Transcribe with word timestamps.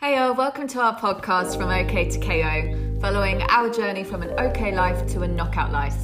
Hey, 0.00 0.14
welcome 0.30 0.68
to 0.68 0.80
our 0.80 0.96
podcast 0.96 1.56
from 1.56 1.70
OK 1.70 2.08
to 2.10 2.20
KO, 2.20 3.00
following 3.00 3.42
our 3.42 3.68
journey 3.68 4.04
from 4.04 4.22
an 4.22 4.30
OK 4.38 4.72
life 4.72 5.04
to 5.08 5.22
a 5.22 5.28
knockout 5.28 5.72
life. 5.72 5.96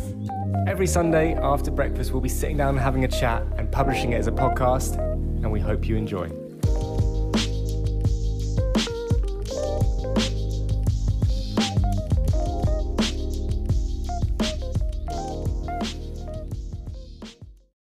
Every 0.66 0.88
Sunday 0.88 1.36
after 1.36 1.70
breakfast, 1.70 2.10
we'll 2.10 2.20
be 2.20 2.28
sitting 2.28 2.56
down 2.56 2.70
and 2.70 2.80
having 2.80 3.04
a 3.04 3.08
chat 3.08 3.44
and 3.56 3.70
publishing 3.70 4.12
it 4.12 4.16
as 4.16 4.26
a 4.26 4.32
podcast, 4.32 4.98
and 4.98 5.52
we 5.52 5.60
hope 5.60 5.86
you 5.86 5.94
enjoy. 5.94 6.28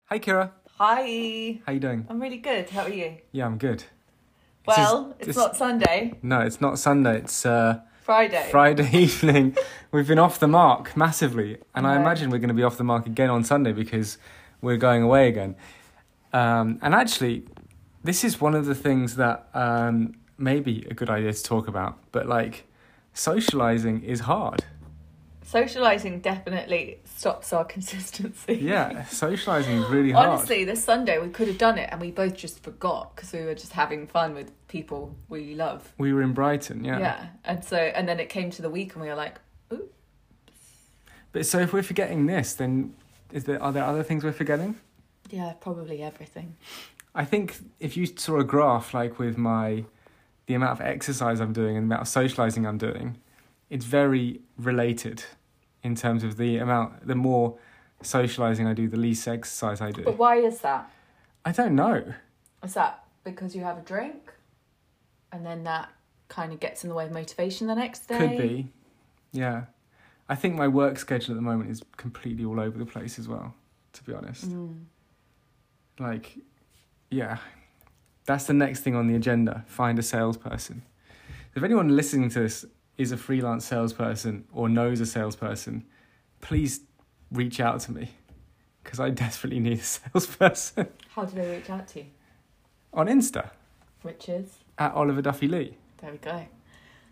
Hi, 0.06 0.18
Kira. 0.18 0.50
Hi. 0.76 1.60
How 1.64 1.72
you 1.72 1.78
doing? 1.78 2.04
I'm 2.10 2.20
really 2.20 2.38
good. 2.38 2.68
How 2.68 2.82
are 2.82 2.88
you? 2.88 3.18
Yeah, 3.30 3.46
I'm 3.46 3.58
good. 3.58 3.84
Well, 4.66 5.14
it's 5.18 5.28
this- 5.28 5.36
not 5.36 5.56
Sunday, 5.56 6.14
No, 6.22 6.40
it's 6.40 6.60
not 6.60 6.78
Sunday. 6.78 7.18
It's 7.18 7.44
uh, 7.46 7.80
Friday. 8.02 8.48
Friday 8.50 8.88
evening. 8.96 9.56
We've 9.92 10.06
been 10.06 10.18
off 10.18 10.38
the 10.38 10.48
mark 10.48 10.96
massively, 10.96 11.58
and 11.74 11.86
I 11.86 11.96
imagine 11.96 12.30
we're 12.30 12.38
going 12.38 12.48
to 12.48 12.54
be 12.54 12.62
off 12.62 12.76
the 12.76 12.84
mark 12.84 13.06
again 13.06 13.30
on 13.30 13.42
Sunday 13.44 13.72
because 13.72 14.18
we're 14.60 14.76
going 14.76 15.02
away 15.02 15.28
again. 15.28 15.56
Um, 16.32 16.78
and 16.82 16.94
actually, 16.94 17.44
this 18.04 18.22
is 18.22 18.40
one 18.40 18.54
of 18.54 18.66
the 18.66 18.74
things 18.74 19.16
that 19.16 19.48
um, 19.54 20.14
may 20.38 20.60
be 20.60 20.86
a 20.90 20.94
good 20.94 21.10
idea 21.10 21.32
to 21.32 21.42
talk 21.42 21.66
about. 21.66 21.98
But 22.12 22.28
like, 22.28 22.66
socializing 23.14 24.02
is 24.04 24.20
hard. 24.20 24.64
Socializing 25.50 26.20
definitely 26.20 27.00
stops 27.04 27.52
our 27.52 27.64
consistency. 27.76 28.54
Yeah, 28.54 29.04
socializing 29.06 29.78
is 29.78 29.88
really 29.88 30.12
hard. 30.12 30.28
Honestly, 30.28 30.64
this 30.64 30.84
Sunday 30.84 31.18
we 31.18 31.28
could 31.28 31.48
have 31.48 31.58
done 31.58 31.76
it 31.76 31.88
and 31.90 32.00
we 32.00 32.12
both 32.12 32.36
just 32.36 32.62
forgot 32.62 33.16
because 33.16 33.32
we 33.32 33.40
were 33.40 33.56
just 33.56 33.72
having 33.72 34.06
fun 34.06 34.32
with 34.32 34.52
people 34.68 35.12
we 35.28 35.56
love. 35.56 35.92
we 35.98 36.12
were 36.12 36.22
in 36.22 36.34
Brighton, 36.34 36.84
yeah. 36.84 37.00
Yeah. 37.00 37.26
And 37.44 37.64
so, 37.64 37.76
and 37.76 38.08
then 38.08 38.20
it 38.20 38.28
came 38.28 38.50
to 38.52 38.62
the 38.62 38.70
week 38.70 38.92
and 38.92 39.02
we 39.02 39.08
were 39.08 39.16
like, 39.16 39.40
ooh, 39.72 39.88
But 41.32 41.46
so 41.46 41.58
if 41.58 41.72
we're 41.72 41.82
forgetting 41.82 42.26
this, 42.26 42.54
then 42.54 42.94
is 43.32 43.42
there 43.42 43.60
are 43.60 43.72
there 43.72 43.84
other 43.84 44.04
things 44.04 44.22
we're 44.22 44.30
forgetting? 44.32 44.76
yeah, 45.30 45.54
probably 45.60 46.00
everything. 46.00 46.54
I 47.12 47.24
think 47.24 47.56
if 47.80 47.96
you 47.96 48.06
saw 48.06 48.38
a 48.38 48.44
graph 48.44 48.94
like 48.94 49.18
with 49.18 49.36
my 49.36 49.84
the 50.46 50.54
amount 50.54 50.80
of 50.80 50.86
exercise 50.86 51.40
I'm 51.40 51.52
doing 51.52 51.76
and 51.76 51.90
the 51.90 51.94
amount 51.94 52.02
of 52.02 52.08
socializing 52.08 52.66
I'm 52.66 52.78
doing, 52.78 53.18
it's 53.68 53.84
very 53.84 54.42
related 54.56 55.24
in 55.82 55.94
terms 55.94 56.24
of 56.24 56.36
the 56.36 56.58
amount 56.58 57.06
the 57.06 57.14
more 57.14 57.58
socializing 58.02 58.66
I 58.66 58.74
do, 58.74 58.88
the 58.88 58.96
least 58.96 59.26
exercise 59.26 59.80
I 59.80 59.90
do. 59.90 60.02
But 60.02 60.18
why 60.18 60.36
is 60.36 60.60
that? 60.60 60.90
I 61.44 61.52
don't 61.52 61.74
know. 61.74 62.14
Is 62.62 62.74
that 62.74 63.04
because 63.24 63.54
you 63.54 63.62
have 63.62 63.78
a 63.78 63.82
drink 63.82 64.32
and 65.32 65.44
then 65.44 65.64
that 65.64 65.90
kind 66.28 66.52
of 66.52 66.60
gets 66.60 66.84
in 66.84 66.88
the 66.88 66.94
way 66.94 67.06
of 67.06 67.12
motivation 67.12 67.66
the 67.66 67.74
next 67.74 68.08
day? 68.08 68.18
Could 68.18 68.38
be. 68.38 68.68
Yeah. 69.32 69.64
I 70.28 70.34
think 70.34 70.54
my 70.54 70.68
work 70.68 70.98
schedule 70.98 71.34
at 71.34 71.36
the 71.36 71.42
moment 71.42 71.70
is 71.70 71.82
completely 71.96 72.44
all 72.44 72.60
over 72.60 72.78
the 72.78 72.86
place 72.86 73.18
as 73.18 73.26
well, 73.26 73.54
to 73.94 74.04
be 74.04 74.12
honest. 74.12 74.48
Mm. 74.48 74.84
Like 75.98 76.38
yeah. 77.10 77.38
That's 78.26 78.44
the 78.44 78.54
next 78.54 78.80
thing 78.80 78.94
on 78.94 79.08
the 79.08 79.16
agenda. 79.16 79.64
Find 79.66 79.98
a 79.98 80.02
salesperson. 80.02 80.82
If 81.56 81.64
anyone 81.64 81.96
listening 81.96 82.28
to 82.30 82.40
this 82.40 82.64
is 83.00 83.12
a 83.12 83.16
freelance 83.16 83.64
salesperson 83.64 84.44
or 84.52 84.68
knows 84.68 85.00
a 85.00 85.06
salesperson, 85.06 85.84
please 86.42 86.80
reach 87.32 87.58
out 87.58 87.80
to 87.80 87.92
me 87.92 88.10
because 88.84 89.00
I 89.00 89.08
desperately 89.24 89.58
need 89.58 89.78
a 89.78 89.82
salesperson 89.82 90.88
How 91.14 91.24
do 91.24 91.34
they 91.34 91.56
reach 91.56 91.70
out 91.70 91.88
to 91.88 92.00
you? 92.00 92.06
on 92.92 93.06
Insta 93.06 93.50
Which 94.02 94.28
is? 94.28 94.58
at 94.78 94.92
Oliver 94.92 95.22
Duffy 95.22 95.48
Lee. 95.48 95.76
There 95.98 96.12
we 96.12 96.18
go. 96.18 96.46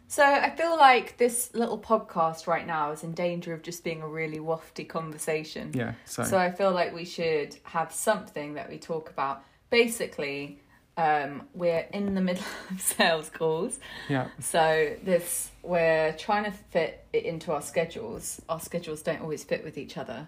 So 0.09 0.25
I 0.25 0.51
feel 0.51 0.77
like 0.77 1.19
this 1.19 1.51
little 1.55 1.79
podcast 1.79 2.47
right 2.47 2.67
now 2.67 2.93
is 2.93 3.03
in 3.05 3.13
danger 3.13 3.53
of 3.53 3.63
just 3.63 3.85
being 3.85 4.01
a 4.03 4.09
really 4.09 4.39
wafty 4.39 4.89
conversation. 4.89 5.71
Yeah, 5.75 5.93
so, 6.07 6.25
So 6.25 6.39
I 6.39 6.51
feel 6.51 6.73
like 6.73 6.95
we 6.95 7.05
should 7.05 7.57
have 7.65 7.93
something 7.93 8.55
that 8.55 8.71
we 8.71 8.79
talk 8.79 9.11
about. 9.11 9.43
Basically, 9.69 10.61
um, 10.99 11.43
we're 11.55 11.87
in 11.95 12.15
the 12.15 12.21
middle 12.21 12.45
of 12.71 12.81
sales 12.81 13.31
calls. 13.31 13.79
yeah, 14.11 14.29
So 14.41 14.95
this 15.05 15.51
we're 15.63 16.13
trying 16.19 16.45
to 16.45 16.51
fit 16.51 17.07
it 17.13 17.25
into 17.25 17.53
our 17.53 17.63
schedules. 17.63 18.43
Our 18.49 18.61
schedules 18.61 19.01
don't 19.03 19.21
always 19.23 19.45
fit 19.45 19.65
with 19.65 19.79
each 19.79 19.97
other, 19.97 20.27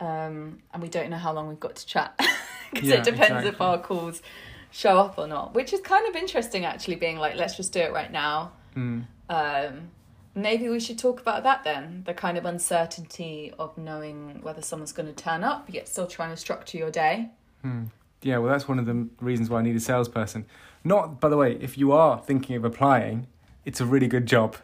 um, 0.00 0.58
and 0.72 0.82
we 0.82 0.88
don't 0.88 1.10
know 1.10 1.16
how 1.16 1.32
long 1.32 1.48
we've 1.48 1.58
got 1.60 1.76
to 1.76 1.86
chat 1.86 2.14
because 2.72 2.88
Yeah, 2.88 2.96
it 2.96 3.04
depends 3.04 3.46
if 3.46 3.60
our 3.60 3.78
calls 3.78 4.22
show 4.70 4.98
up 4.98 5.18
or 5.18 5.26
not. 5.26 5.54
Which 5.54 5.72
is 5.72 5.80
kind 5.80 6.06
of 6.08 6.14
interesting, 6.14 6.64
actually. 6.64 6.96
Being 6.96 7.18
like, 7.18 7.34
let's 7.36 7.56
just 7.56 7.72
do 7.72 7.80
it 7.80 7.92
right 7.92 8.10
now. 8.12 8.52
mm, 8.76 9.04
Um, 9.28 9.90
maybe 10.34 10.68
we 10.68 10.80
should 10.80 10.98
talk 10.98 11.20
about 11.20 11.42
that 11.44 11.62
then. 11.64 12.02
The 12.06 12.14
kind 12.14 12.36
of 12.38 12.44
uncertainty 12.44 13.52
of 13.58 13.76
knowing 13.78 14.40
whether 14.42 14.62
someone's 14.62 14.92
going 14.92 15.12
to 15.14 15.22
turn 15.22 15.44
up, 15.44 15.72
yet 15.72 15.88
still 15.88 16.06
trying 16.06 16.30
to 16.30 16.36
structure 16.36 16.76
your 16.78 16.90
day. 16.90 17.30
mm. 17.64 17.88
Yeah. 18.22 18.38
Well, 18.38 18.52
that's 18.52 18.68
one 18.68 18.78
of 18.78 18.86
the 18.86 19.08
reasons 19.20 19.50
why 19.50 19.60
I 19.60 19.62
need 19.62 19.76
a 19.76 19.80
salesperson. 19.80 20.46
Not, 20.84 21.20
by 21.20 21.28
the 21.28 21.36
way, 21.36 21.56
if 21.60 21.78
you 21.78 21.92
are 21.92 22.18
thinking 22.18 22.56
of 22.56 22.64
applying, 22.64 23.26
it's 23.64 23.80
a 23.80 23.86
really 23.86 24.08
good 24.08 24.26
job. 24.26 24.56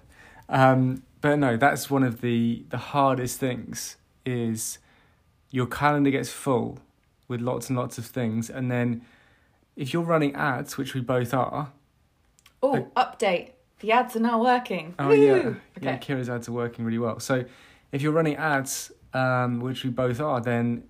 Um, 0.48 1.02
but 1.20 1.36
no, 1.36 1.56
that's 1.56 1.90
one 1.90 2.02
of 2.04 2.20
the 2.20 2.64
the 2.70 2.78
hardest 2.78 3.38
things 3.38 3.96
is 4.24 4.78
your 5.50 5.66
calendar 5.66 6.10
gets 6.10 6.30
full 6.30 6.78
with 7.26 7.40
lots 7.40 7.68
and 7.68 7.78
lots 7.78 7.98
of 7.98 8.06
things, 8.06 8.48
and 8.48 8.70
then 8.70 9.02
if 9.76 9.92
you're 9.92 10.02
running 10.02 10.34
ads, 10.34 10.76
which 10.76 10.94
we 10.94 11.00
both 11.00 11.32
are. 11.34 11.72
Oh, 12.62 12.88
update! 12.96 13.50
The 13.80 13.92
ads 13.92 14.16
are 14.16 14.20
now 14.20 14.42
working. 14.42 14.94
Oh 14.98 15.08
Woo! 15.08 15.14
yeah, 15.14 15.54
yeah. 15.80 15.94
Okay. 15.94 16.14
Kira's 16.14 16.28
ads 16.28 16.48
are 16.48 16.52
working 16.52 16.84
really 16.84 16.98
well. 16.98 17.20
So 17.20 17.44
if 17.92 18.02
you're 18.02 18.12
running 18.12 18.36
ads, 18.36 18.90
um, 19.14 19.60
which 19.60 19.84
we 19.84 19.90
both 19.90 20.20
are, 20.20 20.40
then 20.40 20.84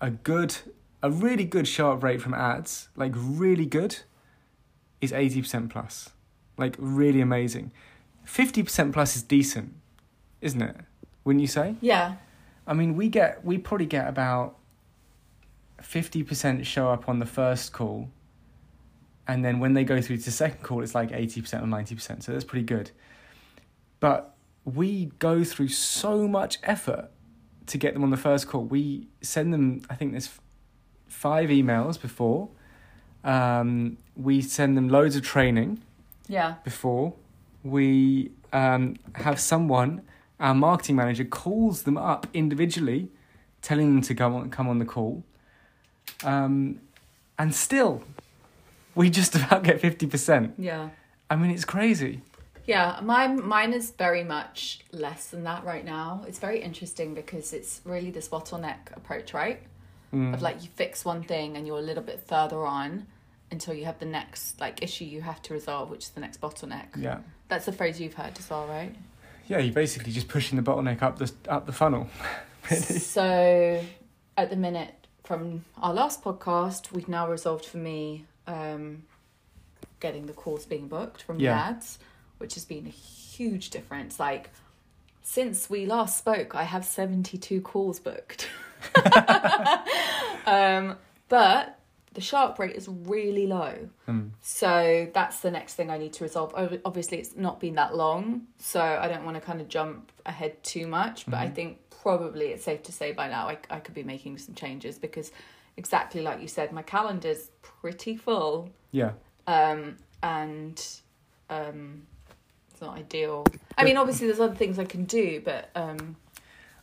a 0.00 0.10
good, 0.10 0.56
a 1.02 1.10
really 1.10 1.44
good 1.44 1.68
show 1.68 1.92
up 1.92 2.02
rate 2.02 2.20
from 2.20 2.34
ads, 2.34 2.88
like 2.96 3.12
really 3.14 3.66
good, 3.66 3.98
is 5.00 5.12
eighty 5.12 5.42
percent 5.42 5.70
plus, 5.70 6.10
like 6.56 6.76
really 6.78 7.20
amazing. 7.20 7.72
Fifty 8.24 8.62
percent 8.62 8.92
plus 8.92 9.16
is 9.16 9.22
decent, 9.22 9.74
isn't 10.40 10.62
it? 10.62 10.76
Wouldn't 11.24 11.40
you 11.40 11.48
say? 11.48 11.76
Yeah. 11.80 12.16
I 12.66 12.74
mean, 12.74 12.96
we 12.96 13.08
get 13.08 13.44
we 13.44 13.58
probably 13.58 13.86
get 13.86 14.08
about 14.08 14.56
fifty 15.80 16.22
percent 16.22 16.66
show 16.66 16.90
up 16.90 17.08
on 17.08 17.18
the 17.18 17.26
first 17.26 17.72
call, 17.72 18.08
and 19.28 19.44
then 19.44 19.60
when 19.60 19.74
they 19.74 19.84
go 19.84 20.00
through 20.00 20.16
to 20.16 20.24
the 20.24 20.30
second 20.30 20.62
call, 20.62 20.82
it's 20.82 20.94
like 20.94 21.12
eighty 21.12 21.40
percent 21.40 21.62
or 21.62 21.66
ninety 21.66 21.94
percent. 21.94 22.24
So 22.24 22.32
that's 22.32 22.44
pretty 22.44 22.64
good. 22.64 22.90
But 24.00 24.34
we 24.64 25.12
go 25.18 25.44
through 25.44 25.68
so 25.68 26.26
much 26.26 26.58
effort 26.64 27.10
to 27.66 27.78
get 27.78 27.94
them 27.94 28.02
on 28.02 28.10
the 28.10 28.16
first 28.16 28.48
call. 28.48 28.64
We 28.64 29.08
send 29.20 29.52
them. 29.52 29.82
I 29.88 29.94
think 29.94 30.12
there's 30.12 30.30
five 31.08 31.48
emails 31.50 32.00
before. 32.00 32.48
Um, 33.24 33.98
we 34.16 34.40
send 34.40 34.76
them 34.76 34.88
loads 34.88 35.16
of 35.16 35.22
training 35.22 35.80
Yeah. 36.28 36.54
before. 36.64 37.14
We 37.64 38.30
um, 38.52 38.96
have 39.14 39.40
someone, 39.40 40.02
our 40.38 40.54
marketing 40.54 40.96
manager, 40.96 41.24
calls 41.24 41.82
them 41.82 41.96
up 41.96 42.26
individually, 42.32 43.08
telling 43.62 43.94
them 43.94 44.02
to 44.02 44.14
come 44.14 44.34
on, 44.34 44.50
come 44.50 44.68
on 44.68 44.78
the 44.78 44.84
call. 44.84 45.24
Um, 46.24 46.80
and 47.38 47.54
still, 47.54 48.02
we 48.94 49.10
just 49.10 49.34
about 49.36 49.64
get 49.64 49.80
50%. 49.82 50.52
Yeah. 50.58 50.90
I 51.28 51.36
mean, 51.36 51.50
it's 51.50 51.64
crazy. 51.64 52.22
Yeah, 52.66 52.98
mine 53.00 53.46
mine 53.46 53.72
is 53.72 53.92
very 53.92 54.24
much 54.24 54.80
less 54.90 55.28
than 55.28 55.44
that 55.44 55.64
right 55.64 55.84
now. 55.84 56.24
It's 56.26 56.40
very 56.40 56.60
interesting 56.60 57.14
because 57.14 57.52
it's 57.52 57.80
really 57.84 58.10
this 58.10 58.28
bottleneck 58.28 58.96
approach, 58.96 59.32
right? 59.32 59.60
Mm. 60.14 60.34
Of 60.34 60.42
like 60.42 60.62
you 60.62 60.68
fix 60.76 61.04
one 61.04 61.22
thing 61.22 61.56
and 61.56 61.66
you're 61.66 61.78
a 61.78 61.82
little 61.82 62.02
bit 62.02 62.20
further 62.20 62.64
on 62.64 63.06
until 63.50 63.74
you 63.74 63.84
have 63.84 63.98
the 63.98 64.06
next 64.06 64.60
like 64.60 64.82
issue 64.82 65.04
you 65.04 65.20
have 65.22 65.42
to 65.42 65.54
resolve, 65.54 65.90
which 65.90 66.04
is 66.04 66.10
the 66.10 66.20
next 66.20 66.40
bottleneck. 66.40 66.88
Yeah. 66.96 67.18
That's 67.48 67.66
the 67.66 67.72
phrase 67.72 68.00
you've 68.00 68.14
heard 68.14 68.38
as 68.38 68.48
well, 68.50 68.66
right? 68.66 68.94
Yeah, 69.48 69.58
you're 69.58 69.74
basically 69.74 70.12
just 70.12 70.28
pushing 70.28 70.56
the 70.56 70.62
bottleneck 70.62 71.02
up 71.02 71.18
the, 71.18 71.32
up 71.48 71.66
the 71.66 71.72
funnel. 71.72 72.08
really. 72.70 72.82
So 72.82 73.84
at 74.36 74.50
the 74.50 74.56
minute 74.56 75.06
from 75.24 75.64
our 75.78 75.94
last 75.94 76.22
podcast, 76.22 76.92
we've 76.92 77.08
now 77.08 77.28
resolved 77.28 77.64
for 77.64 77.78
me 77.78 78.24
um, 78.46 79.04
getting 80.00 80.26
the 80.26 80.32
calls 80.32 80.66
being 80.66 80.88
booked 80.88 81.22
from 81.22 81.38
Yeah. 81.40 81.54
the 81.54 81.60
ads, 81.76 81.98
which 82.38 82.54
has 82.54 82.64
been 82.64 82.86
a 82.86 82.90
huge 82.90 83.70
difference. 83.70 84.18
Like 84.20 84.50
since 85.22 85.68
we 85.68 85.86
last 85.86 86.18
spoke, 86.18 86.54
I 86.54 86.62
have 86.64 86.84
72 86.84 87.60
calls 87.60 87.98
booked. 87.98 88.48
um, 90.46 90.96
but 91.28 91.78
the 92.14 92.20
show 92.20 92.38
up 92.38 92.58
rate 92.58 92.74
is 92.76 92.88
really 92.88 93.46
low. 93.46 93.74
Mm. 94.08 94.30
So 94.40 95.08
that's 95.12 95.40
the 95.40 95.50
next 95.50 95.74
thing 95.74 95.90
I 95.90 95.98
need 95.98 96.12
to 96.14 96.24
resolve. 96.24 96.54
Obviously, 96.84 97.18
it's 97.18 97.36
not 97.36 97.60
been 97.60 97.74
that 97.74 97.94
long, 97.94 98.46
so 98.58 98.80
I 98.80 99.06
don't 99.08 99.24
want 99.24 99.36
to 99.36 99.40
kind 99.40 99.60
of 99.60 99.68
jump 99.68 100.10
ahead 100.24 100.62
too 100.62 100.86
much. 100.86 101.26
But 101.26 101.36
I 101.40 101.48
Mhm. 101.48 101.54
think 101.54 101.78
probably 101.90 102.46
it's 102.46 102.64
safe 102.64 102.82
to 102.84 102.92
say 102.92 103.12
by 103.12 103.28
now 103.28 103.48
I, 103.48 103.58
I 103.68 103.80
could 103.80 103.94
be 103.94 104.02
making 104.04 104.38
some 104.38 104.54
changes 104.54 104.98
because 104.98 105.30
exactly 105.76 106.22
like 106.22 106.40
you 106.40 106.48
said, 106.48 106.72
my 106.72 106.82
calendar's 106.82 107.50
pretty 107.62 108.16
full. 108.16 108.70
Yeah. 108.92 109.12
Um, 109.46 109.96
and 110.22 110.82
um, 111.50 112.06
it's 112.70 112.80
not 112.80 112.96
ideal. 112.96 113.44
I 113.76 113.84
mean, 113.84 113.96
obviously, 113.98 114.26
there's 114.26 114.40
other 114.40 114.54
things 114.54 114.78
I 114.78 114.84
can 114.86 115.04
do, 115.04 115.42
but 115.44 115.70
um, 115.74 116.16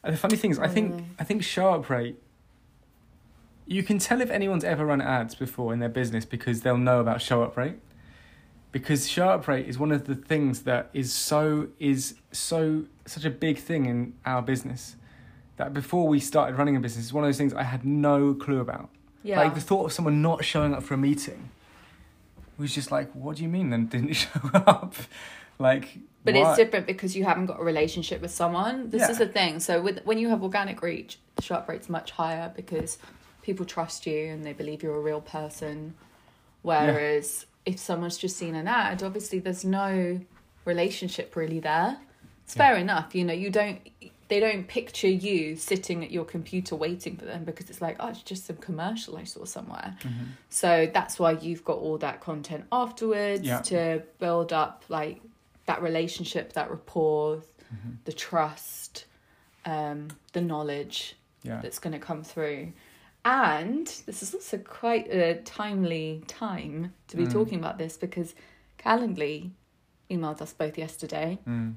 And 0.04 0.14
the 0.14 0.18
funny 0.18 0.36
thing 0.36 0.52
is, 0.52 0.60
I 0.60 0.68
think 0.68 0.94
Mm. 0.94 1.06
I 1.20 1.24
think 1.24 1.44
show 1.44 1.74
up 1.74 1.90
rate. 1.90 2.18
You 3.66 3.82
can 3.84 3.98
tell 4.00 4.20
if 4.22 4.30
anyone's 4.30 4.64
ever 4.66 4.86
run 4.86 5.02
ads 5.02 5.36
before 5.36 5.72
in 5.74 5.80
their 5.80 5.90
business 5.90 6.26
because 6.26 6.62
they'll 6.62 6.78
know 6.78 7.00
about 7.00 7.22
show 7.22 7.44
up 7.44 7.56
rate. 7.56 7.78
Because 8.74 9.08
show 9.10 9.30
up 9.30 9.48
rate 9.48 9.68
is 9.68 9.78
one 9.80 9.92
of 9.92 10.06
the 10.06 10.16
things 10.16 10.64
that 10.64 10.90
is 10.94 11.14
so 11.14 11.68
is 11.80 12.16
so 12.32 12.86
such 13.06 13.24
a 13.24 13.30
big 13.30 13.58
thing 13.60 13.86
in 13.86 14.14
our 14.26 14.42
business 14.42 14.96
that 15.58 15.74
before 15.74 16.08
we 16.08 16.20
started 16.20 16.58
running 16.58 16.76
a 16.76 16.80
business, 16.80 17.06
it's 17.06 17.14
one 17.14 17.24
of 17.24 17.28
those 17.28 17.38
things 17.38 17.54
I 17.54 17.64
had 17.64 17.86
no 17.86 18.34
clue 18.34 18.60
about. 18.60 18.90
yeah, 19.22 19.40
Like 19.40 19.54
the 19.54 19.62
thought 19.62 19.86
of 19.86 19.94
someone 19.94 20.22
not 20.22 20.44
showing 20.44 20.74
up 20.74 20.82
for 20.84 20.96
a 20.96 20.98
meeting 20.98 21.50
was 22.58 22.74
just 22.74 22.92
like, 22.92 23.12
what 23.14 23.38
do 23.38 23.44
you 23.44 23.50
mean 23.50 23.70
then 23.70 23.86
didn't 23.86 24.14
show 24.26 24.30
up? 24.54 24.96
Like 25.64 25.98
But 26.26 26.36
why? 26.36 26.42
it's 26.50 26.58
different 26.58 26.86
because 26.88 27.16
you 27.18 27.24
haven't 27.24 27.48
got 27.48 27.60
a 27.60 27.64
relationship 27.64 28.22
with 28.22 28.32
someone. 28.32 28.90
This 28.90 29.02
Yeah. 29.02 29.12
is 29.12 29.18
the 29.18 29.28
thing. 29.28 29.60
So 29.60 29.82
with 29.82 29.98
when 30.06 30.18
you 30.18 30.30
have 30.30 30.44
organic 30.44 30.82
reach, 30.82 31.18
the 31.38 31.42
show 31.42 31.56
up 31.56 31.68
rate's 31.70 31.90
much 31.90 32.12
higher 32.12 32.52
because 32.56 32.98
people 33.42 33.66
trust 33.66 34.06
you 34.06 34.20
and 34.32 34.46
they 34.46 34.54
believe 34.54 34.84
you're 34.84 34.96
a 34.96 35.02
real 35.12 35.22
person. 35.22 35.96
Whereas 36.62 37.46
if 37.66 37.80
someone's 37.80 38.18
just 38.18 38.38
seen 38.38 38.56
an 38.56 38.68
ad, 38.68 39.04
obviously 39.04 39.40
there's 39.40 39.66
no 39.66 40.20
relationship 40.66 41.36
really 41.36 41.60
there. 41.60 41.98
It's 42.46 42.56
Yeah. 42.56 42.68
fair 42.68 42.76
enough, 42.78 43.16
you 43.16 43.24
know, 43.26 43.34
you 43.34 43.50
don't 43.50 43.80
they 44.30 44.40
don't 44.40 44.68
picture 44.68 45.10
you 45.10 45.56
sitting 45.56 46.04
at 46.04 46.10
your 46.10 46.26
computer 46.26 46.76
waiting 46.76 47.16
for 47.18 47.26
them 47.26 47.44
because 47.44 47.70
it's 47.70 47.82
like, 47.82 47.98
oh, 48.00 48.08
it's 48.08 48.24
just 48.24 48.46
some 48.48 48.56
commercial 48.58 49.16
I 49.18 49.26
saw 49.26 49.46
somewhere. 49.46 49.96
Mhm. 50.02 50.30
So 50.50 50.90
that's 50.92 51.20
why 51.20 51.34
you've 51.34 51.64
got 51.64 51.78
all 51.78 52.00
that 52.00 52.20
content 52.20 52.66
afterwards 52.72 53.44
Yeah. 53.46 53.62
to 53.64 54.02
build 54.20 54.52
up 54.52 54.86
like 54.90 55.22
that 55.66 55.82
relationship, 55.82 56.54
that 56.54 56.70
rapport, 56.70 57.42
Mhm. 57.74 57.98
the 58.06 58.14
trust, 58.14 59.06
um, 59.66 60.10
the 60.34 60.42
knowledge 60.42 61.16
Yeah. 61.44 61.62
that's 61.62 61.80
going 61.80 61.94
to 61.94 62.00
come 62.00 62.24
through. 62.24 62.74
And 63.26 63.88
this 64.06 64.22
is 64.22 64.34
also 64.34 64.58
quite 64.58 65.08
a 65.08 65.36
timely 65.44 66.24
time 66.28 66.94
to 67.08 67.16
be 67.18 67.26
Mm. 67.26 67.32
talking 67.32 67.60
about 67.60 67.78
this 67.78 67.96
because 67.98 68.36
Calendly 68.78 69.52
emailed 70.12 70.42
us 70.42 70.52
both 70.52 70.78
yesterday 70.78 71.40
Mm. 71.48 71.76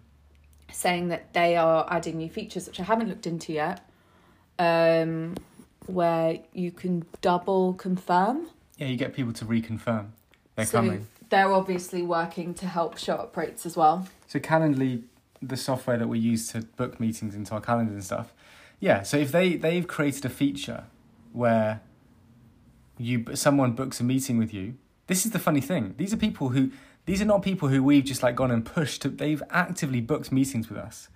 saying 0.72 1.06
that 1.08 1.32
they 1.32 1.56
are 1.56 1.86
adding 1.88 2.16
new 2.16 2.28
features, 2.28 2.66
which 2.66 2.80
I 2.80 2.82
haven't 2.82 3.08
looked 3.08 3.26
into 3.28 3.52
yet, 3.52 3.88
um, 4.58 5.36
where 5.86 6.40
you 6.52 6.72
can 6.72 7.04
double 7.20 7.74
confirm. 7.74 8.48
Yeah, 8.76 8.88
you 8.88 8.96
get 8.96 9.14
people 9.14 9.32
to 9.34 9.44
reconfirm 9.44 10.08
they're 10.56 10.66
so 10.66 10.78
coming. 10.78 11.06
they're 11.28 11.52
obviously 11.52 12.02
working 12.02 12.54
to 12.54 12.66
help 12.66 12.98
show 12.98 13.14
up 13.14 13.36
rates 13.36 13.64
as 13.64 13.76
well. 13.76 14.08
So 14.26 14.38
Calendly, 14.38 15.04
the 15.40 15.56
software 15.56 15.98
that 15.98 16.08
we 16.08 16.18
use 16.18 16.48
to 16.48 16.62
book 16.62 16.98
meetings 16.98 17.34
into 17.34 17.54
our 17.54 17.60
calendars 17.60 17.94
and 17.94 18.04
stuff. 18.04 18.32
Yeah, 18.80 19.02
so 19.02 19.16
if 19.16 19.32
they 19.32 19.56
they've 19.56 19.86
created 19.86 20.24
a 20.24 20.28
feature 20.28 20.84
where 21.32 21.80
you 22.98 23.24
someone 23.34 23.72
books 23.72 24.00
a 24.00 24.04
meeting 24.04 24.38
with 24.38 24.52
you, 24.52 24.74
this 25.06 25.24
is 25.24 25.32
the 25.32 25.38
funny 25.38 25.60
thing. 25.60 25.94
These 25.96 26.12
are 26.12 26.16
people 26.16 26.50
who 26.50 26.72
these 27.04 27.22
are 27.22 27.26
not 27.26 27.42
people 27.42 27.68
who 27.68 27.82
we've 27.82 28.04
just 28.04 28.22
like 28.22 28.34
gone 28.34 28.50
and 28.50 28.64
pushed. 28.64 29.02
To, 29.02 29.08
they've 29.08 29.42
actively 29.50 30.00
booked 30.00 30.32
meetings 30.32 30.68
with 30.68 30.78
us. 30.78 31.08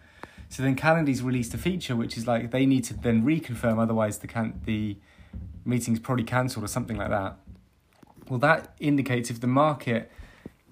So 0.49 0.63
then 0.63 0.75
Calendly's 0.75 1.23
released 1.23 1.55
a 1.55 1.59
feature 1.59 1.95
which 1.95 2.17
is 2.17 2.27
like 2.27 2.51
they 2.51 2.67
need 2.67 2.85
to 2.85 2.95
then 2.95 3.25
reconfirm, 3.25 3.81
otherwise 3.81 4.19
the 4.19 4.27
can 4.27 4.61
the 4.65 4.97
meeting's 5.65 5.99
probably 5.99 6.25
cancelled 6.25 6.65
or 6.65 6.69
something 6.69 6.97
like 6.97 7.11
that. 7.11 7.37
Well, 8.31 8.39
that 8.39 8.75
indicates 8.79 9.29
if 9.29 9.41
the 9.41 9.49
market, 9.49 10.11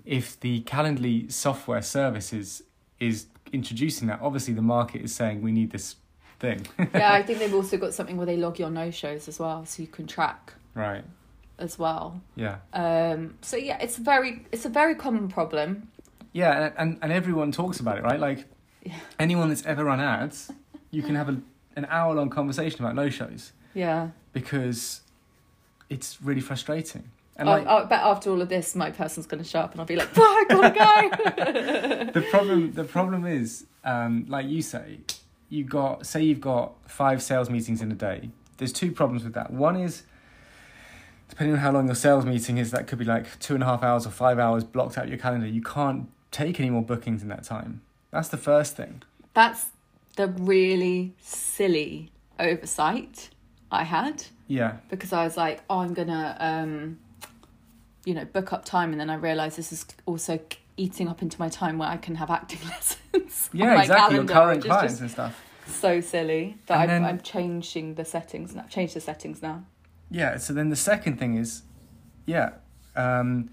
if 0.07 0.39
the 0.39 0.63
Calendly 0.63 1.31
software 1.31 1.83
services 1.83 2.63
is, 3.01 3.27
introducing 3.53 4.07
that, 4.09 4.21
obviously 4.23 4.55
the 4.55 4.63
market 4.63 5.03
is 5.03 5.15
saying 5.15 5.43
we 5.43 5.51
need 5.51 5.73
this 5.73 5.97
thing. 6.39 6.67
yeah, 6.95 7.13
I 7.13 7.23
think 7.23 7.41
they've 7.41 7.53
also 7.55 7.77
got 7.77 7.95
something 7.95 8.17
where 8.17 8.27
they 8.27 8.37
log 8.37 8.59
your 8.59 8.71
no 8.71 8.91
shows 8.93 9.27
as 9.27 9.41
well, 9.41 9.67
so 9.67 9.83
you 9.83 9.89
can 9.89 10.07
track 10.07 10.53
right. 10.75 11.03
as 11.59 11.79
well. 11.79 12.21
Yeah. 12.37 12.59
Um, 12.73 13.39
so 13.41 13.57
yeah, 13.57 13.79
it's 13.81 13.97
very 13.97 14.47
it's 14.53 14.65
a 14.65 14.69
very 14.69 14.95
common 14.95 15.29
problem. 15.29 15.89
Yeah, 16.33 16.67
and, 16.67 16.75
and, 16.79 16.99
and 17.03 17.13
everyone 17.13 17.51
talks 17.51 17.81
about 17.81 17.99
it, 17.99 18.05
right? 18.05 18.21
Like 18.21 18.45
Yeah. 18.85 18.95
anyone 19.19 19.49
that's 19.49 19.65
ever 19.67 19.85
run 19.85 19.99
ads, 19.99 20.53
you 20.91 21.03
can 21.03 21.17
have 21.17 21.29
a, 21.29 21.41
an 21.75 21.87
hour 21.91 22.15
long 22.15 22.29
conversation 22.31 22.85
about 22.85 22.95
no 22.95 23.09
shows 23.09 23.53
Yeah, 23.75 24.11
because 24.33 25.01
it's 25.89 26.23
really 26.23 26.43
frustrating. 26.43 27.11
And 27.39 27.49
I, 27.49 27.59
like, 27.59 27.67
I 27.69 27.85
bet 27.85 28.03
after 28.03 28.31
all 28.31 28.43
of 28.43 28.49
this, 28.49 28.75
my 28.75 28.91
person's 28.91 29.27
going 29.27 29.43
to 29.43 29.49
show 29.49 29.61
up, 29.61 29.71
and 29.73 29.81
I'll 29.81 29.87
be 29.87 29.97
like, 29.97 30.09
"Oh, 30.17 30.23
I 30.23 30.45
gotta 30.53 32.11
go." 32.13 32.13
the 32.21 32.27
problem 32.31 32.73
the 32.73 32.85
problem 32.85 33.25
is 33.25 33.65
um, 33.85 34.27
like 34.29 34.47
you 34.47 34.61
say 34.61 34.99
you 35.49 35.65
got 35.65 36.07
say 36.07 36.23
you've 36.23 36.41
got 36.41 36.75
five 36.87 37.23
sales 37.23 37.49
meetings 37.49 37.81
in 37.81 37.91
a 37.91 37.95
day. 37.95 38.31
There's 38.59 38.73
two 38.73 38.93
problems 38.93 39.25
with 39.25 39.35
that. 39.35 39.53
One 39.53 39.77
is 39.77 40.03
depending 41.29 41.55
on 41.55 41.61
how 41.61 41.71
long 41.73 41.87
your 41.87 41.95
sales 41.95 42.25
meeting 42.25 42.59
is 42.59 42.71
that 42.71 42.87
could 42.87 42.99
be 42.99 43.05
like 43.05 43.39
two 43.39 43.55
and 43.55 43.63
a 43.63 43.67
half 43.67 43.83
hours 43.83 44.07
or 44.07 44.11
five 44.11 44.39
hours 44.39 44.65
blocked 44.65 44.99
out 44.99 45.09
your 45.09 45.19
calendar. 45.19 45.47
You 45.47 45.63
can't 45.63 46.09
take 46.31 46.59
any 46.59 46.71
more 46.71 46.83
bookings 46.83 47.23
in 47.23 47.29
that 47.29 47.45
time. 47.45 47.83
That's 48.11 48.29
the 48.29 48.37
first 48.37 48.77
thing. 48.77 49.03
That's 49.35 49.67
the 50.17 50.29
really 50.29 51.15
silly 51.21 52.11
oversight 52.39 53.31
I 53.71 53.85
had. 53.85 54.25
Yeah. 54.47 54.79
Because 54.91 55.13
I 55.13 55.25
was 55.25 55.37
like, 55.37 55.63
"Oh, 55.69 55.81
I'm 55.81 55.95
gonna, 55.95 56.37
um, 56.41 56.99
you 58.09 58.15
know, 58.15 58.25
book 58.25 58.53
up 58.55 58.65
time," 58.65 58.93
and 58.93 59.01
then 59.01 59.11
I 59.11 59.15
realize 59.15 59.57
this 59.57 59.71
is 59.73 59.85
also 60.07 60.41
eating 60.77 61.09
up 61.09 61.21
into 61.23 61.39
my 61.39 61.49
time 61.51 61.77
where 61.79 61.89
I 61.97 61.99
can 61.99 62.15
have 62.15 62.31
acting 62.31 62.61
lessons. 62.73 63.51
yeah 63.53 63.81
exactly 63.81 64.17
your 64.17 64.25
current 64.25 64.65
clients 64.65 65.01
and 65.01 65.11
stuff 65.11 65.35
so 65.67 66.01
silly 66.01 66.57
that 66.67 66.79
I'm, 66.79 66.89
then- 66.89 67.05
I'm 67.05 67.21
changing 67.21 67.95
the 67.97 68.05
settings 68.05 68.55
now. 68.55 68.65
Change 68.71 68.95
the 68.95 69.01
settings 69.01 69.43
now. 69.43 69.65
Yeah. 70.11 70.39
So 70.39 70.55
then 70.55 70.71
the 70.71 70.77
second 70.93 71.19
thing 71.19 71.37
is, 71.37 71.63
yeah, 72.25 72.53
um, 72.97 73.51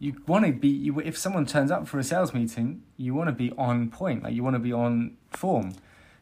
you 0.00 0.10
want 0.26 0.44
to 0.46 0.52
be. 0.52 0.68
You 0.86 0.98
if 1.00 1.16
someone 1.16 1.46
turns 1.46 1.70
up 1.70 1.86
for 1.86 1.98
a 2.00 2.02
sales 2.04 2.34
meeting, 2.34 2.82
you 2.96 3.14
want 3.14 3.28
to 3.28 3.32
be 3.44 3.52
on 3.56 3.88
point. 3.90 4.24
Like 4.24 4.34
you 4.34 4.42
want 4.42 4.54
to 4.54 4.64
be 4.70 4.72
on 4.72 5.16
form. 5.30 5.74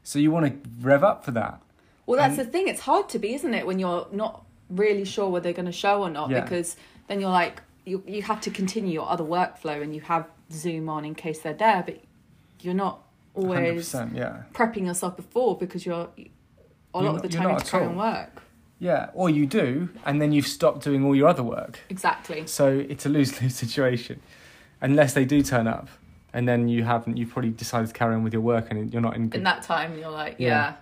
So 0.02 0.18
you 0.18 0.30
want 0.30 0.44
to 0.64 0.70
rev 0.82 1.02
up 1.02 1.24
for 1.24 1.30
that. 1.30 1.62
Well, 2.04 2.18
that's 2.18 2.36
And- 2.38 2.46
the 2.46 2.50
thing. 2.52 2.68
It's 2.68 2.80
hard 2.80 3.08
to 3.10 3.18
be, 3.18 3.32
isn't 3.32 3.54
it, 3.54 3.66
when 3.66 3.78
you're 3.78 4.06
not 4.12 4.44
really 4.68 5.04
sure 5.06 5.28
whether 5.30 5.44
they're 5.44 5.52
going 5.62 5.66
to 5.66 5.80
show 5.86 6.02
or 6.02 6.10
not, 6.10 6.28
Yeah. 6.28 6.40
because 6.42 6.76
then 7.08 7.20
you're 7.20 7.30
like, 7.30 7.62
you 7.84 8.02
you 8.06 8.22
have 8.22 8.40
to 8.42 8.50
continue 8.50 8.92
your 8.92 9.08
other 9.08 9.24
workflow, 9.24 9.82
and 9.82 9.94
you 9.94 10.00
have 10.02 10.26
Zoom 10.50 10.88
on 10.88 11.04
in 11.04 11.14
case 11.14 11.40
they're 11.40 11.54
there, 11.54 11.82
but 11.84 12.00
you're 12.60 12.74
not 12.74 13.02
always 13.34 13.94
yeah. 14.14 14.42
prepping 14.52 14.86
yourself 14.86 15.16
before 15.16 15.56
because 15.56 15.86
you're 15.86 16.08
a 16.94 16.98
lot 16.98 17.02
You're 17.02 17.16
of 17.16 17.22
the 17.22 17.28
time 17.28 17.42
you 17.44 17.48
have 17.48 17.64
to 17.64 17.70
carry 17.70 17.86
on 17.86 17.96
work. 17.96 18.42
Yeah. 18.78 19.10
Or 19.14 19.30
you 19.30 19.46
do, 19.46 19.88
and 20.04 20.20
then 20.20 20.32
you've 20.32 20.46
stopped 20.46 20.82
doing 20.82 21.04
all 21.04 21.14
your 21.14 21.28
other 21.28 21.42
work. 21.42 21.78
Exactly. 21.88 22.46
So 22.46 22.84
it's 22.88 23.06
a 23.06 23.08
lose 23.08 23.40
lose 23.40 23.54
situation, 23.64 24.20
unless 24.80 25.14
they 25.14 25.24
do 25.24 25.42
turn 25.42 25.66
up, 25.66 25.88
and 26.32 26.48
then 26.48 26.68
you 26.68 26.84
haven't. 26.84 27.16
You've 27.16 27.30
probably 27.30 27.50
decided 27.50 27.88
to 27.88 27.92
carry 27.92 28.14
on 28.14 28.22
with 28.24 28.32
your 28.32 28.42
work, 28.42 28.70
and 28.70 28.92
you're 28.92 29.02
not 29.02 29.16
in. 29.16 29.28
Good, 29.28 29.38
In 29.38 29.44
that 29.44 29.62
time, 29.62 29.98
you're 29.98 30.10
like, 30.10 30.36
Yeah. 30.38 30.48
yeah, 30.48 30.74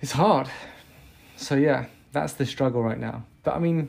It's 0.00 0.12
hard. 0.12 0.48
So 1.36 1.54
yeah, 1.54 1.86
that's 2.12 2.32
the 2.32 2.46
struggle 2.46 2.82
right 2.82 2.98
now. 2.98 3.24
But 3.44 3.54
I 3.54 3.58
mean, 3.60 3.88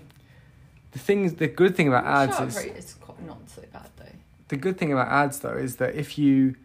the 0.98 1.04
things, 1.04 1.34
the 1.36 1.48
good 1.48 1.76
thing 1.76 1.88
about 1.88 2.06
ads 2.06 2.40
is 2.40 2.64
rate 2.64 2.76
is 2.76 2.96
quite 2.96 3.22
not 3.26 3.38
so 3.48 3.62
bad 3.72 3.90
though. 3.98 4.06
the 4.48 4.58
good 4.58 4.78
thing 4.78 4.92
about 4.92 5.08
ads 5.08 5.40
though 5.40 5.56
is 5.56 5.76
that 5.76 5.94
if 5.96 6.18
you 6.18 6.56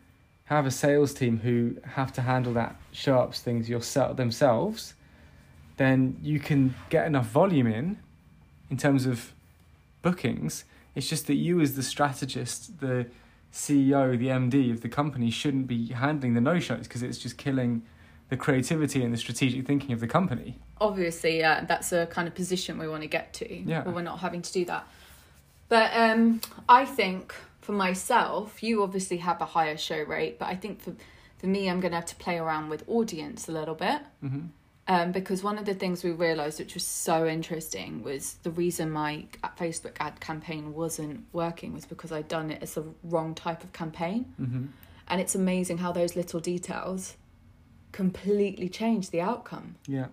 have 0.45 0.65
a 0.67 0.71
sales 0.71 1.13
team 1.13 1.41
who 1.41 1.77
have 1.85 2.13
to 2.15 2.23
handle 2.23 2.53
that 2.55 2.77
show 2.93 3.19
ups 3.19 3.41
things 3.41 3.69
yourself 3.69 4.17
themselves, 4.17 4.95
then 5.77 6.17
you 6.23 6.41
can 6.41 6.75
get 6.91 7.07
enough 7.07 7.27
volume 7.27 7.67
in, 7.67 7.99
in 8.71 8.77
terms 8.77 9.07
of 9.07 9.33
bookings. 10.03 10.65
It's 10.95 11.09
just 11.09 11.27
that 11.27 11.35
you 11.35 11.61
as 11.61 11.77
the 11.77 11.83
strategist, 11.83 12.81
the 12.81 13.07
CEO, 13.53 14.19
the 14.19 14.29
MD 14.29 14.73
of 14.73 14.81
the 14.81 14.89
company 14.89 15.31
shouldn't 15.31 15.67
be 15.67 15.89
handling 15.89 16.35
the 16.35 16.41
no 16.41 16.59
shows 16.59 16.87
because 16.89 17.03
it's 17.03 17.19
just 17.19 17.37
killing 17.37 17.83
the 18.33 18.37
creativity 18.39 19.05
and 19.05 19.13
the 19.13 19.19
strategic 19.19 19.67
thinking 19.67 19.93
of 19.93 20.01
the 20.01 20.07
company. 20.19 20.49
obviously 20.81 21.35
yeah 21.45 21.57
that's 21.71 21.93
a 21.93 22.07
kind 22.07 22.27
of 22.27 22.35
position 22.35 22.79
we 22.79 22.89
want 22.89 23.03
to 23.03 23.09
get 23.19 23.27
to 23.41 23.47
Yeah. 23.71 23.83
where 23.85 23.95
we're 23.97 24.03
not 24.13 24.21
having 24.21 24.41
to 24.49 24.53
do 24.59 24.65
that 24.73 24.85
but 25.69 25.89
um 26.05 26.41
i 26.81 26.83
think 26.99 27.35
for 27.61 27.73
myself 27.73 28.63
you 28.67 28.83
obviously 28.83 29.19
have 29.29 29.39
a 29.47 29.49
higher 29.57 29.77
show 29.77 30.01
rate 30.15 30.39
but 30.41 30.47
i 30.55 30.57
think 30.63 30.81
for 30.85 30.93
for 31.41 31.47
me 31.55 31.69
i'm 31.69 31.81
going 31.85 31.93
to 31.97 32.01
have 32.03 32.07
to 32.15 32.17
play 32.27 32.39
around 32.39 32.71
with 32.73 32.83
audience 32.89 33.41
a 33.49 33.53
little 33.53 33.75
bit 33.87 34.01
Mm-hmm. 34.25 34.47
um, 34.95 35.13
because 35.13 35.43
one 35.51 35.59
of 35.59 35.67
the 35.71 35.75
things 35.83 36.03
we 36.03 36.11
realized 36.29 36.59
which 36.63 36.75
was 36.75 36.87
so 37.07 37.17
interesting 37.27 38.03
was 38.03 38.23
the 38.47 38.51
reason 38.65 38.91
my 38.91 39.13
facebook 39.63 39.97
ad 40.07 40.15
campaign 40.29 40.65
wasn't 40.83 41.17
working 41.35 41.71
was 41.79 41.85
because 41.93 42.11
i'd 42.17 42.29
done 42.29 42.51
it 42.55 42.63
as 42.63 42.73
the 42.79 42.85
wrong 43.13 43.35
type 43.35 43.63
of 43.67 43.71
campaign 43.83 44.21
Mm-hmm. 44.41 44.65
and 45.09 45.17
it's 45.21 45.35
amazing 45.35 45.79
how 45.85 45.93
those 45.93 46.13
little 46.17 46.41
details 46.41 47.03
completely 47.93 48.69
change 48.69 49.11
the 49.11 49.21
outcome 49.21 49.77
Yeah. 49.87 50.07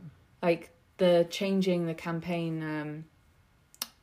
like 0.43 0.71
the 0.97 1.25
changing 1.29 1.87
the 1.87 1.93
campaign 1.93 2.61
um 2.61 3.05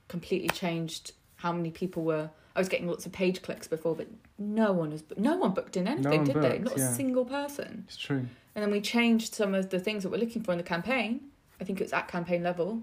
completely 0.08 0.48
changed 0.48 1.12
how 1.36 1.52
many 1.52 1.70
people 1.70 2.02
were 2.02 2.30
I 2.54 2.58
was 2.58 2.70
getting 2.70 2.88
lots 2.88 3.04
of 3.04 3.12
page 3.12 3.42
clicks 3.42 3.68
before, 3.68 3.94
but 3.94 4.08
no 4.38 4.72
one 4.72 4.90
was 4.90 5.04
no 5.18 5.36
one 5.36 5.52
booked 5.52 5.76
in 5.76 5.86
anything, 5.86 6.24
one 6.24 6.24
did 6.24 6.40
they? 6.40 6.58
Not 6.58 6.78
yeah. 6.78 6.90
a 6.90 6.94
single 6.94 7.26
person. 7.26 7.84
It's 7.86 7.98
true. 7.98 8.24
And 8.54 8.64
then 8.64 8.70
we 8.70 8.80
changed 8.80 9.34
some 9.34 9.54
of 9.54 9.68
the 9.68 9.78
things 9.78 10.02
that 10.02 10.08
we're 10.08 10.16
looking 10.16 10.42
for 10.42 10.52
in 10.52 10.58
the 10.58 10.64
campaign. 10.64 11.20
I 11.60 11.64
think 11.64 11.80
it 11.80 11.84
was 11.84 11.92
at 11.92 12.08
campaign 12.08 12.42
level, 12.42 12.82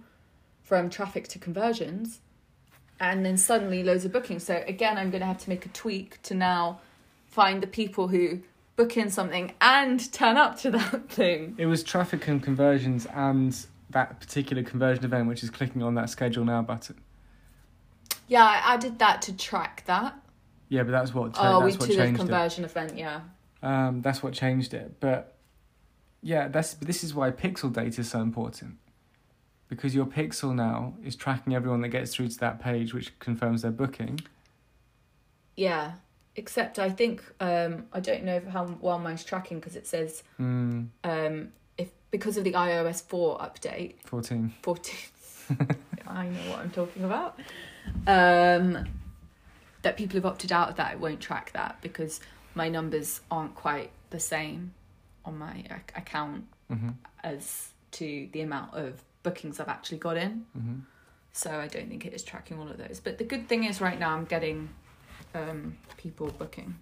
from 0.62 0.92
traffic 0.92 1.28
to 1.30 1.40
conversions, 1.40 2.20
and 3.00 3.26
then 3.26 3.36
suddenly 3.36 3.84
loads 3.84 4.06
of 4.06 4.12
bookings. 4.12 4.44
So 4.44 4.64
again, 4.68 5.00
I'm 5.00 5.10
going 5.10 5.22
to 5.22 5.28
have 5.28 5.40
to 5.40 5.50
make 5.50 5.66
a 5.66 5.70
tweak 5.70 6.22
to 6.24 6.36
now 6.36 6.80
find 7.26 7.62
the 7.64 7.68
people 7.68 8.10
who 8.10 8.42
book 8.76 8.98
in 8.98 9.10
something 9.10 9.54
and 9.62 10.12
turn 10.12 10.38
up 10.38 10.60
to 10.60 10.72
that 10.72 11.10
thing. 11.10 11.56
It 11.58 11.66
was 11.66 11.84
traffic 11.84 12.28
and 12.28 12.42
conversions 12.42 13.06
and 13.08 13.56
that 13.90 14.20
particular 14.20 14.64
conversion 14.64 15.06
event, 15.06 15.28
which 15.28 15.44
is 15.44 15.50
clicking 15.50 15.84
on 15.84 15.96
that 15.96 16.10
schedule 16.10 16.46
now 16.46 16.62
button. 16.62 17.00
Yeah, 18.28 18.46
I 18.46 18.74
added 18.74 19.00
that 19.00 19.22
to 19.24 19.38
track 19.38 19.84
that. 19.86 20.16
Yeah, 20.70 20.84
but 20.84 20.92
that's 20.92 21.14
what 21.14 21.36
oh, 21.38 21.60
we 21.60 21.72
that's 21.72 21.80
what 21.80 21.90
to 21.90 21.96
the 21.96 22.04
changed 22.04 22.20
it. 22.20 22.24
conversion 22.24 22.64
event. 22.66 22.98
Yeah. 22.98 23.22
Um, 23.62 24.02
that's 24.02 24.24
what 24.24 24.34
changed 24.34 24.74
it. 24.74 25.00
But 25.00 25.36
yeah, 26.22 26.48
that's 26.48 26.74
this 26.76 27.04
is 27.04 27.14
why 27.14 27.32
pixel 27.32 27.72
data 27.72 28.02
is 28.02 28.10
so 28.10 28.22
important. 28.22 28.78
Because 29.68 29.94
your 29.94 30.06
pixel 30.06 30.54
now 30.54 30.96
is 31.04 31.16
tracking 31.16 31.56
everyone 31.56 31.82
that 31.82 31.90
gets 31.90 32.14
through 32.14 32.30
to 32.30 32.40
that 32.40 32.60
page, 32.60 32.94
which 32.94 33.18
confirms 33.20 33.62
their 33.62 33.72
booking. 33.72 34.20
Yeah. 35.56 35.94
Except 36.36 36.80
I 36.80 36.90
think 36.90 37.24
um, 37.40 37.86
I 37.94 38.00
don't 38.00 38.24
know 38.24 38.42
how 38.52 38.76
well 38.82 38.98
mine's 39.00 39.24
tracking 39.24 39.60
because 39.60 39.76
it 39.76 39.86
says 39.88 40.24
Mm, 40.40 40.88
um, 41.04 41.50
if 41.78 41.90
because 42.12 42.38
of 42.38 42.44
the 42.44 42.54
iOS 42.54 43.04
four 43.04 43.38
update, 43.40 43.96
14. 44.06 44.52
14 44.62 44.96
I 46.08 46.26
know 46.28 46.50
what 46.50 46.60
I'm 46.60 46.72
talking 46.72 47.04
about. 47.04 47.40
Um, 48.08 48.86
that 49.84 49.98
people 49.98 50.16
have 50.18 50.26
opted 50.26 50.52
out 50.52 50.70
of 50.70 50.76
that, 50.78 50.94
it 50.94 51.00
won't 51.00 51.20
track 51.22 51.52
that 51.54 51.78
because 51.82 52.20
my 52.56 52.70
numbers 52.70 53.22
aren't 53.30 53.54
quite 53.56 53.92
the 54.10 54.20
same 54.20 54.74
on 55.26 55.38
my 55.38 55.58
ac- 55.70 55.94
account 55.96 56.46
hmm 56.70 56.90
as 57.24 57.70
to 57.92 58.28
the 58.34 58.42
amount 58.42 58.74
of 58.74 59.02
bookings 59.24 59.60
I've 59.60 59.70
actually 59.70 59.98
got 60.00 60.18
in. 60.18 60.46
hmm 60.54 60.80
So 61.32 61.60
I 61.60 61.68
don't 61.68 61.88
think 61.90 62.06
it 62.06 62.14
is 62.14 62.24
tracking 62.24 62.60
all 62.60 62.68
of 62.70 62.78
those. 62.78 63.00
But 63.00 63.18
the 63.18 63.24
good 63.24 63.48
thing 63.48 63.64
is 63.66 63.80
right 63.80 64.00
now 64.00 64.10
I'm 64.16 64.26
getting 64.26 64.70
um, 65.34 65.78
people 65.98 66.28
booking. 66.38 66.76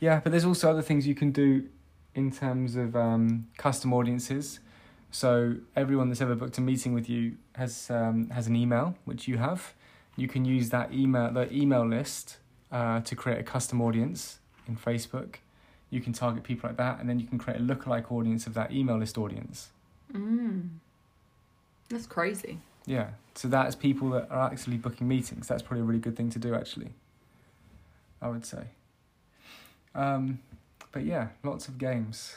Yeah, 0.00 0.20
but 0.20 0.30
there's 0.30 0.44
also 0.44 0.70
other 0.70 0.82
things 0.82 1.06
you 1.06 1.14
can 1.14 1.32
do 1.32 1.68
in 2.14 2.30
terms 2.30 2.76
of 2.76 2.96
um, 2.96 3.48
custom 3.56 3.92
audiences. 3.92 4.60
So 5.10 5.56
everyone 5.74 6.08
that's 6.08 6.20
ever 6.20 6.34
booked 6.34 6.58
a 6.58 6.60
meeting 6.60 6.92
with 6.92 7.08
you 7.08 7.36
has 7.54 7.90
um, 7.90 8.28
has 8.30 8.46
an 8.46 8.56
email 8.56 8.96
which 9.04 9.26
you 9.26 9.38
have. 9.38 9.74
You 10.16 10.28
can 10.28 10.44
use 10.44 10.70
that 10.70 10.92
email 10.92 11.32
the 11.32 11.52
email 11.52 11.86
list 11.86 12.38
uh, 12.70 13.00
to 13.00 13.16
create 13.16 13.38
a 13.38 13.42
custom 13.42 13.80
audience 13.80 14.38
in 14.66 14.76
Facebook. 14.76 15.36
You 15.90 16.00
can 16.00 16.12
target 16.12 16.44
people 16.44 16.68
like 16.68 16.76
that, 16.76 17.00
and 17.00 17.08
then 17.08 17.18
you 17.18 17.26
can 17.26 17.38
create 17.38 17.58
a 17.58 17.62
lookalike 17.62 18.12
audience 18.12 18.46
of 18.46 18.54
that 18.54 18.72
email 18.72 18.98
list 18.98 19.16
audience. 19.16 19.70
Mm. 20.12 20.68
That's 21.88 22.06
crazy. 22.06 22.58
Yeah, 22.84 23.10
so 23.34 23.48
that's 23.48 23.74
people 23.74 24.10
that 24.10 24.30
are 24.30 24.50
actually 24.50 24.76
booking 24.76 25.08
meetings. 25.08 25.48
That's 25.48 25.62
probably 25.62 25.80
a 25.80 25.84
really 25.84 26.00
good 26.00 26.16
thing 26.16 26.30
to 26.30 26.38
do, 26.38 26.54
actually. 26.54 26.90
I 28.20 28.28
would 28.28 28.44
say. 28.44 28.64
Um, 29.94 30.40
but 30.92 31.04
yeah, 31.04 31.28
lots 31.42 31.68
of 31.68 31.78
games. 31.78 32.36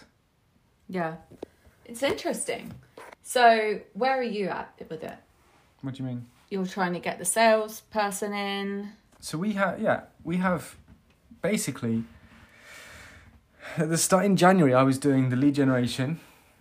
Yeah. 0.89 1.15
It's 1.85 2.03
interesting. 2.03 2.73
So 3.23 3.79
where 3.93 4.17
are 4.17 4.23
you 4.23 4.47
at 4.49 4.73
with 4.89 5.03
it? 5.03 5.17
What 5.81 5.95
do 5.95 6.03
you 6.03 6.09
mean? 6.09 6.25
You're 6.49 6.65
trying 6.65 6.93
to 6.93 6.99
get 6.99 7.17
the 7.17 7.25
sales 7.25 7.81
person 7.91 8.33
in. 8.33 8.91
So 9.19 9.37
we 9.37 9.53
have, 9.53 9.79
yeah, 9.79 10.01
we 10.23 10.37
have 10.37 10.75
basically 11.41 12.03
at 13.77 13.89
the 13.89 13.97
start 13.97 14.25
in 14.25 14.35
January. 14.35 14.73
I 14.73 14.83
was 14.83 14.97
doing 14.97 15.29
the 15.29 15.35
lead 15.35 15.55
generation. 15.55 16.19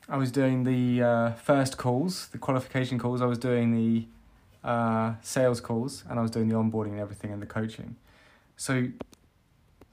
I 0.08 0.16
was 0.16 0.30
doing 0.30 0.64
the 0.64 1.02
uh, 1.02 1.32
first 1.32 1.76
calls, 1.76 2.28
the 2.28 2.38
qualification 2.38 2.98
calls. 2.98 3.22
I 3.22 3.26
was 3.26 3.38
doing 3.38 3.72
the 3.72 4.06
uh, 4.68 5.14
sales 5.22 5.60
calls, 5.60 6.04
and 6.08 6.18
I 6.18 6.22
was 6.22 6.30
doing 6.30 6.48
the 6.48 6.54
onboarding 6.54 6.90
and 6.90 7.00
everything 7.00 7.32
and 7.32 7.40
the 7.40 7.46
coaching. 7.46 7.96
So 8.60 8.88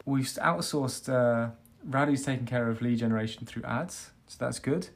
we've 0.06 0.26
outsourced. 0.26 1.08
Uh, 1.08 1.52
Radu's 1.90 2.26
taking 2.26 2.46
care 2.46 2.68
of 2.68 2.82
lead 2.82 3.00
generation 3.00 3.46
through 3.46 3.64
ads, 3.64 4.12
so 4.28 4.36
that's 4.42 4.60
good. 4.60 4.90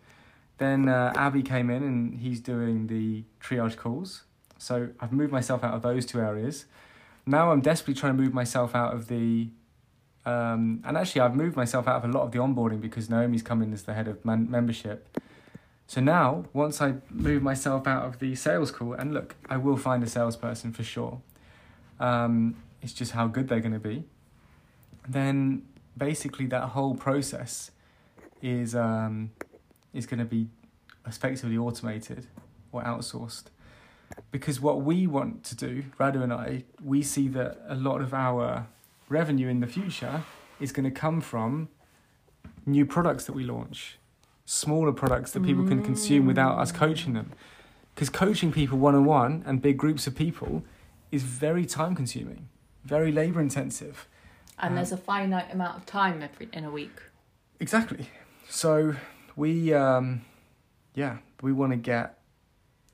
Then 0.58 0.90
uh, 0.90 1.14
Abby 1.16 1.42
came 1.42 1.70
in 1.70 1.82
and 1.82 2.20
he's 2.20 2.42
doing 2.42 2.88
the 2.88 3.24
triage 3.42 3.78
calls. 3.78 4.24
So 4.58 4.90
I've 5.00 5.14
moved 5.14 5.32
myself 5.32 5.64
out 5.64 5.74
of 5.74 5.84
those 5.84 6.06
two 6.06 6.20
areas. 6.20 6.66
Now 7.26 7.54
I'm 7.54 7.62
desperately 7.62 7.94
trying 7.94 8.18
to 8.18 8.22
move 8.22 8.34
myself 8.34 8.76
out 8.76 8.94
of 8.94 9.08
the, 9.08 9.48
um, 10.26 10.84
and 10.86 10.98
actually 10.98 11.22
I've 11.22 11.36
moved 11.36 11.56
myself 11.56 11.88
out 11.88 12.04
of 12.04 12.10
a 12.10 12.12
lot 12.12 12.24
of 12.24 12.34
the 12.34 12.40
onboarding 12.40 12.82
because 12.82 13.10
Naomi's 13.10 13.42
come 13.42 13.62
in 13.62 13.72
as 13.72 13.84
the 13.84 13.94
head 13.94 14.10
of 14.10 14.26
man- 14.26 14.52
membership. 14.52 15.18
So 15.88 16.02
now, 16.02 16.44
once 16.52 16.82
I 16.82 16.96
move 17.10 17.42
myself 17.42 17.88
out 17.88 18.04
of 18.04 18.20
the 18.20 18.36
sales 18.36 18.70
call, 18.70 18.92
and 18.92 19.14
look, 19.14 19.38
I 19.50 19.56
will 19.56 19.78
find 19.78 20.04
a 20.04 20.08
salesperson 20.08 20.74
for 20.74 20.84
sure. 20.84 21.22
Um, 22.02 22.58
it's 22.82 22.94
just 22.94 23.12
how 23.12 23.28
good 23.28 23.48
they're 23.48 23.60
going 23.60 23.74
to 23.74 23.80
be. 23.80 24.06
Then 25.08 25.64
basically 25.98 26.46
that 26.48 26.70
whole 26.70 26.96
process 26.96 27.72
is 28.42 28.76
um, 28.76 29.32
is 29.94 30.06
going 30.06 30.20
to 30.20 30.26
be 30.26 30.48
effectively 31.06 31.58
automated 31.58 32.28
or 32.72 32.84
outsourced. 32.84 33.46
Because 34.32 34.60
what 34.60 34.82
we 34.82 35.08
want 35.08 35.44
to 35.46 35.56
do, 35.56 35.84
Radu 36.00 36.22
and 36.22 36.34
I, 36.34 36.64
we 36.84 37.02
see 37.02 37.28
that 37.30 37.62
a 37.68 37.76
lot 37.76 38.02
of 38.02 38.14
our 38.14 38.68
revenue 39.10 39.48
in 39.48 39.60
the 39.60 39.68
future 39.68 40.24
is 40.60 40.72
going 40.72 40.84
to 40.84 40.92
come 40.92 41.22
from 41.22 41.70
new 42.66 42.86
products 42.86 43.26
that 43.26 43.34
we 43.34 43.44
launch, 43.44 43.98
smaller 44.46 44.92
products 44.92 45.32
that 45.32 45.44
people 45.44 45.68
can 45.68 45.84
consume 45.84 46.26
without 46.26 46.58
us 46.58 46.72
coaching 46.72 47.14
them. 47.14 47.32
Because 47.96 48.10
coaching 48.10 48.52
people 48.52 48.78
one 48.78 48.96
on 48.96 49.06
one 49.06 49.44
and 49.46 49.62
big 49.62 49.78
groups 49.78 50.08
of 50.08 50.16
people 50.16 50.64
is 51.12 51.24
very 51.24 51.66
time 51.66 51.96
consuming, 51.96 52.48
very 52.84 53.12
labor 53.12 53.42
intensive. 53.42 54.08
And 54.60 54.74
Uh, 54.74 54.76
there's 54.78 54.92
a 54.92 54.98
finite 54.98 55.52
amount 55.52 55.78
of 55.78 55.86
time 55.86 56.22
every 56.22 56.50
in 56.54 56.66
a 56.66 56.72
week. 56.72 57.02
Exactly. 57.60 58.10
So 58.50 58.96
we, 59.36 59.74
um, 59.74 60.22
yeah, 60.94 61.18
we 61.42 61.52
want 61.52 61.72
to 61.72 61.78
get 61.78 62.20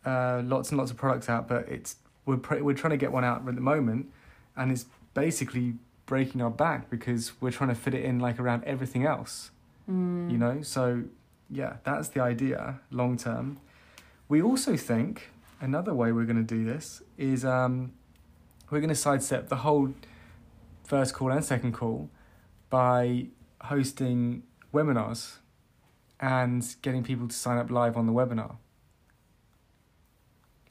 uh, 0.05 0.41
lots 0.45 0.69
and 0.69 0.77
lots 0.77 0.91
of 0.91 0.97
products 0.97 1.29
out, 1.29 1.47
but 1.47 1.67
it's 1.67 1.97
we're 2.25 2.37
pr- 2.37 2.63
we're 2.63 2.75
trying 2.75 2.91
to 2.91 2.97
get 2.97 3.11
one 3.11 3.23
out 3.23 3.47
at 3.47 3.55
the 3.55 3.61
moment, 3.61 4.11
and 4.55 4.71
it's 4.71 4.85
basically 5.13 5.75
breaking 6.05 6.41
our 6.41 6.49
back 6.49 6.89
because 6.89 7.33
we're 7.41 7.51
trying 7.51 7.69
to 7.69 7.75
fit 7.75 7.93
it 7.93 8.03
in 8.03 8.19
like 8.19 8.39
around 8.39 8.63
everything 8.63 9.05
else. 9.05 9.51
Mm. 9.89 10.31
You 10.31 10.37
know, 10.37 10.61
so 10.61 11.03
yeah, 11.49 11.77
that's 11.83 12.09
the 12.09 12.21
idea 12.21 12.79
long 12.91 13.17
term. 13.17 13.59
We 14.29 14.41
also 14.41 14.75
think 14.75 15.29
another 15.61 15.93
way 15.93 16.11
we're 16.11 16.25
going 16.25 16.45
to 16.45 16.55
do 16.55 16.63
this 16.63 17.01
is 17.17 17.43
um, 17.45 17.93
we're 18.69 18.79
going 18.79 18.89
to 18.89 18.95
sidestep 18.95 19.49
the 19.49 19.57
whole 19.57 19.93
first 20.83 21.13
call 21.13 21.31
and 21.31 21.43
second 21.43 21.73
call 21.73 22.09
by 22.69 23.27
hosting 23.61 24.43
webinars 24.73 25.37
and 26.19 26.75
getting 26.81 27.03
people 27.03 27.27
to 27.27 27.35
sign 27.35 27.57
up 27.57 27.69
live 27.69 27.95
on 27.95 28.05
the 28.05 28.13
webinar. 28.13 28.57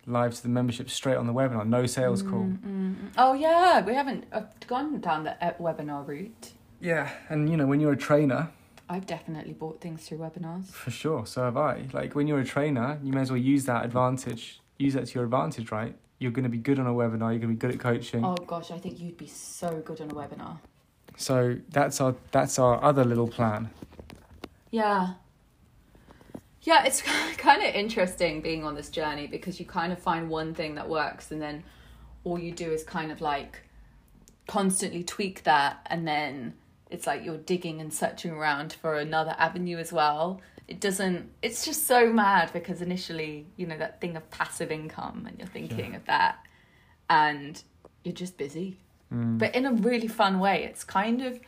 Live 0.09 0.35
to 0.35 0.43
the 0.43 0.49
membership 0.49 0.89
straight 0.89 1.17
on 1.17 1.27
the 1.27 1.33
webinar, 1.33 1.67
no 1.67 1.85
sales 1.87 2.23
call. 2.23 2.45
Mm, 2.45 2.59
mm, 2.61 2.95
mm. 2.95 3.09
Oh 3.19 3.33
yeah, 3.33 3.85
we 3.85 3.93
haven't 3.93 4.27
gone 4.69 5.01
down 5.01 5.25
the 5.25 5.45
uh, 5.45 5.55
webinar 5.55 6.07
route. 6.07 6.53
Yeah, 6.81 7.11
and 7.29 7.51
you 7.51 7.57
know, 7.57 7.67
when 7.67 7.81
you're 7.81 7.93
a 7.93 7.97
trainer, 7.97 8.51
I've 8.89 9.07
definitely 9.07 9.53
bought 9.53 9.81
things 9.81 10.07
through 10.07 10.19
webinars. 10.19 10.67
For 10.67 10.93
sure, 10.93 11.27
so 11.27 11.43
have 11.43 11.57
I. 11.57 11.87
Like 11.93 12.15
when 12.15 12.29
you're 12.29 12.39
a 12.39 12.45
trainer, 12.45 13.01
you 13.03 13.13
may 13.13 13.23
as 13.23 13.31
well 13.33 13.41
use 13.41 13.65
that 13.65 13.85
advantage. 13.85 14.61
Use 14.79 14.95
that 14.95 15.07
to 15.07 15.15
your 15.15 15.25
advantage, 15.25 15.73
right? 15.73 15.97
You're 16.19 16.31
going 16.31 16.45
to 16.45 16.49
be 16.51 16.59
good 16.59 16.79
on 16.79 16.87
a 16.87 16.93
webinar. 16.93 17.31
You're 17.33 17.39
going 17.39 17.41
to 17.41 17.49
be 17.49 17.55
good 17.57 17.73
at 17.73 17.81
coaching. 17.81 18.25
Oh 18.25 18.35
gosh, 18.35 18.71
I 18.71 18.79
think 18.79 19.01
you'd 19.01 19.19
be 19.19 19.27
so 19.27 19.83
good 19.85 20.01
on 20.01 20.11
a 20.11 20.15
webinar. 20.15 20.59
So 21.17 21.57
that's 21.71 22.01
our 22.01 22.15
that's 22.31 22.59
our 22.59 22.83
other 22.83 23.05
little 23.05 23.29
plan. 23.29 23.71
Yeah. 24.71 25.15
Yeah, 26.63 26.85
it's 26.85 27.03
kind 27.37 27.63
of 27.63 27.75
interesting 27.75 28.41
being 28.41 28.65
on 28.65 28.75
this 28.75 28.89
journey 28.89 29.27
because 29.27 29.61
you 29.61 29.67
kind 29.67 29.93
of 29.93 29.99
find 29.99 30.29
one 30.29 30.55
thing 30.55 30.75
that 30.75 30.89
works 30.89 31.31
and 31.31 31.41
then 31.41 31.63
all 32.25 32.39
you 32.39 32.51
do 32.51 32.71
is 32.73 32.83
kind 32.83 33.13
of 33.13 33.21
like 33.21 33.61
constantly 34.47 35.05
tweak 35.05 35.45
that 35.45 35.87
and 35.87 36.07
then 36.07 36.55
it's 36.91 37.07
like 37.07 37.25
you're 37.25 37.37
digging 37.37 37.81
and 37.81 37.93
searching 37.93 38.33
around 38.33 38.73
for 38.73 38.97
another 38.97 39.35
avenue 39.39 39.79
as 39.79 39.93
well. 39.93 40.41
It 40.69 40.81
doesn't 40.81 41.31
it's 41.43 41.65
just 41.65 41.87
so 41.87 42.13
mad 42.13 42.53
because 42.53 42.83
initially, 42.83 43.47
you 43.57 43.67
know, 43.67 43.79
that 43.79 44.01
thing 44.01 44.17
of 44.17 44.29
passive 44.31 44.71
income 44.73 45.25
and 45.29 45.39
you're 45.39 45.47
thinking 45.49 45.91
Yeah. 45.93 45.97
of 45.99 46.05
that 46.07 46.39
and 47.09 47.63
you're 48.03 48.15
just 48.15 48.37
busy. 48.37 48.79
Mm. 49.13 49.39
But 49.39 49.55
in 49.55 49.65
a 49.67 49.73
really 49.73 50.09
fun 50.09 50.41
way. 50.41 50.65
It's 50.65 50.83
kind 50.83 51.23
of 51.23 51.39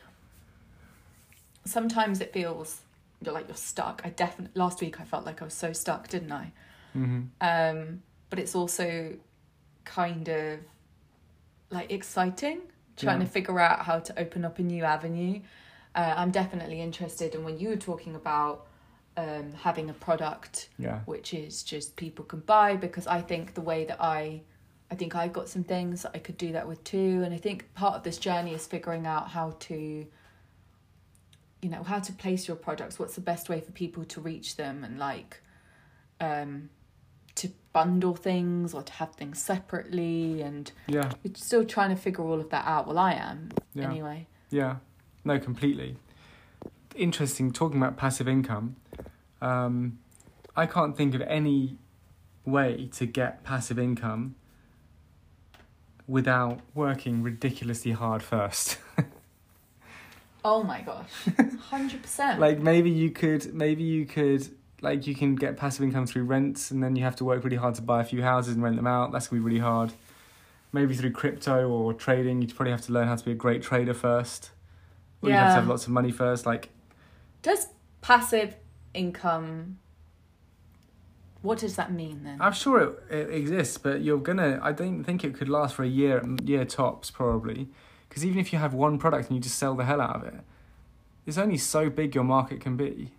sometimes 1.65 2.21
it 2.21 2.33
feels 2.33 2.83
you're 3.21 3.35
like 3.35 3.49
you're 3.49 3.57
stuck. 3.57 4.03
I 4.05 4.11
definitely 4.11 4.59
last 4.61 4.81
week 4.81 5.01
I 5.01 5.05
felt 5.05 5.27
like 5.27 5.43
I 5.43 5.45
was 5.45 5.55
so 5.55 5.73
stuck, 5.73 6.09
didn't 6.09 6.33
I? 6.33 6.53
hmm 6.93 7.23
Um, 7.41 8.03
but 8.31 8.39
it's 8.39 8.55
also 8.55 9.15
kind 9.85 10.29
of 10.29 10.61
like 11.71 11.91
exciting 11.91 12.61
trying 12.97 13.21
Yeah. 13.21 13.27
to 13.27 13.31
figure 13.31 13.59
out 13.61 13.85
how 13.85 13.99
to 13.99 14.19
open 14.19 14.45
up 14.45 14.59
a 14.59 14.63
new 14.63 14.85
avenue. 14.85 15.41
Uh, 15.95 16.15
I'm 16.17 16.31
definitely 16.31 16.81
interested. 16.81 17.35
And 17.35 17.45
when 17.45 17.59
you 17.59 17.69
were 17.71 17.77
talking 17.77 18.15
about 18.15 18.67
um, 19.23 19.53
having 19.67 19.91
a 19.91 19.93
product 19.95 20.69
Yeah. 20.79 21.01
which 21.13 21.35
is 21.35 21.63
just 21.63 21.97
people 21.97 22.25
can 22.25 22.41
buy, 22.41 22.77
because 22.77 23.07
I 23.07 23.21
think 23.21 23.55
the 23.55 23.61
way 23.71 23.85
that 23.87 24.01
I, 24.01 24.43
I 24.91 24.95
think 24.95 25.15
I've 25.17 25.33
got 25.33 25.49
some 25.49 25.65
things 25.65 26.03
that 26.03 26.13
I 26.15 26.19
could 26.19 26.39
do 26.39 26.53
that 26.53 26.67
with 26.69 26.83
too. 26.85 27.23
And 27.25 27.35
I 27.35 27.39
think 27.39 27.75
part 27.75 27.95
of 27.97 28.03
this 28.05 28.19
journey 28.19 28.55
is 28.55 28.67
figuring 28.67 29.07
out 29.07 29.29
how 29.31 29.57
to, 29.69 30.07
you 31.63 31.69
know, 31.69 31.83
how 31.83 31.99
to 31.99 32.13
place 32.13 32.47
your 32.49 32.57
products. 32.57 32.99
What's 32.99 33.17
the 33.17 33.21
best 33.33 33.49
way 33.49 33.61
for 33.61 33.73
people 33.73 34.05
to 34.05 34.21
reach 34.21 34.57
them, 34.57 34.85
and 34.85 34.99
like, 34.99 35.43
um, 36.21 36.71
to 37.37 37.49
bundle 37.73 38.15
things 38.17 38.75
or 38.75 38.83
to 38.83 38.93
have 38.95 39.13
things 39.15 39.41
separately 39.41 40.43
and 40.43 40.73
Yeah. 40.89 41.13
we're 41.23 41.35
still 41.37 41.65
trying 41.65 41.91
to 41.91 41.97
figure 41.97 42.25
all 42.25 42.41
of 42.41 42.51
that 42.51 42.67
out. 42.67 42.87
Well, 42.89 42.99
I 42.99 43.13
am 43.13 43.51
Yeah. 43.75 43.91
anyway. 43.91 44.27
Yeah, 44.51 44.77
no, 45.25 45.39
completely. 45.39 45.97
Interesting. 46.97 47.53
Talking 47.53 47.79
about 47.81 47.97
passive 47.97 48.27
income, 48.27 48.75
um, 49.41 49.99
I 50.57 50.67
can't 50.67 50.97
think 50.97 51.15
of 51.15 51.21
any 51.23 51.77
way 52.45 52.89
to 52.95 53.07
get 53.07 53.45
passive 53.45 53.79
income 53.79 54.35
without 56.07 56.61
working 56.75 57.23
ridiculously 57.23 57.93
hard 57.93 58.23
first. 58.23 58.79
Oh 60.45 60.63
my 60.63 60.81
gosh, 60.83 61.11
hundred 61.69 62.01
percent. 62.01 62.39
like 62.41 62.61
maybe 62.61 62.89
you 62.91 63.11
could, 63.11 63.53
maybe 63.53 63.83
you 63.83 64.07
could, 64.07 64.49
like 64.81 65.07
you 65.07 65.15
can 65.15 65.35
get 65.35 65.57
passive 65.57 65.83
income 65.83 66.07
through 66.07 66.23
rents, 66.23 66.71
and 66.71 66.83
then 66.83 66.95
you 66.95 67.03
have 67.03 67.17
to 67.17 67.25
work 67.25 67.43
really 67.43 67.57
hard 67.57 67.75
to 67.75 67.83
buy 67.83 68.01
a 68.01 68.05
few 68.05 68.23
houses 68.23 68.55
and 68.55 68.63
rent 68.63 68.77
them 68.77 68.87
out. 68.87 69.11
That's 69.11 69.27
gonna 69.27 69.43
be 69.43 69.45
really 69.45 69.61
hard. 69.61 69.93
Maybe 70.73 70.95
through 70.95 71.11
crypto 71.11 71.69
or 71.69 71.93
trading, 71.93 72.41
you'd 72.41 72.55
probably 72.55 72.71
have 72.71 72.83
to 72.83 72.93
learn 72.93 73.09
how 73.09 73.17
to 73.17 73.25
be 73.25 73.33
a 73.33 73.35
great 73.35 73.63
trader 73.63 73.93
first. 73.93 74.51
Or 75.23 75.29
you 75.29 75.35
have 75.35 75.49
to 75.49 75.51
Yeah. 75.51 75.55
have 75.57 75.69
lots 75.69 75.85
of 75.87 75.93
money 75.93 76.13
first. 76.13 76.47
Like 76.47 76.69
Does 77.43 77.67
passive 78.01 78.55
income? 78.95 79.79
What 81.43 81.59
does 81.59 81.77
that 81.77 81.93
mean 81.93 82.25
then? 82.25 82.39
I'm 82.41 82.53
sure 82.53 82.81
it, 82.81 83.15
it 83.15 83.35
exists, 83.35 83.79
but 83.79 84.01
you're 84.03 84.19
gonna. 84.19 84.59
I 84.63 84.73
don't 84.73 85.05
think 85.05 85.25
it 85.25 85.35
could 85.35 85.49
last 85.49 85.75
for 85.75 85.85
a 85.85 85.89
year, 85.89 86.23
year 86.45 86.65
tops 86.65 87.11
probably, 87.11 87.69
because 88.09 88.25
even 88.25 88.39
if 88.39 88.53
you 88.53 88.59
have 88.59 88.75
one 88.75 88.99
product 88.99 89.29
and 89.29 89.37
you 89.37 89.43
just 89.43 89.57
sell 89.59 89.75
the 89.77 89.85
hell 89.85 90.01
out 90.01 90.17
of 90.17 90.25
it, 90.25 90.41
it's 91.27 91.39
only 91.39 91.57
so 91.59 91.91
big 91.91 92.15
your 92.15 92.25
market 92.25 92.61
can 92.61 92.77
be, 92.77 93.13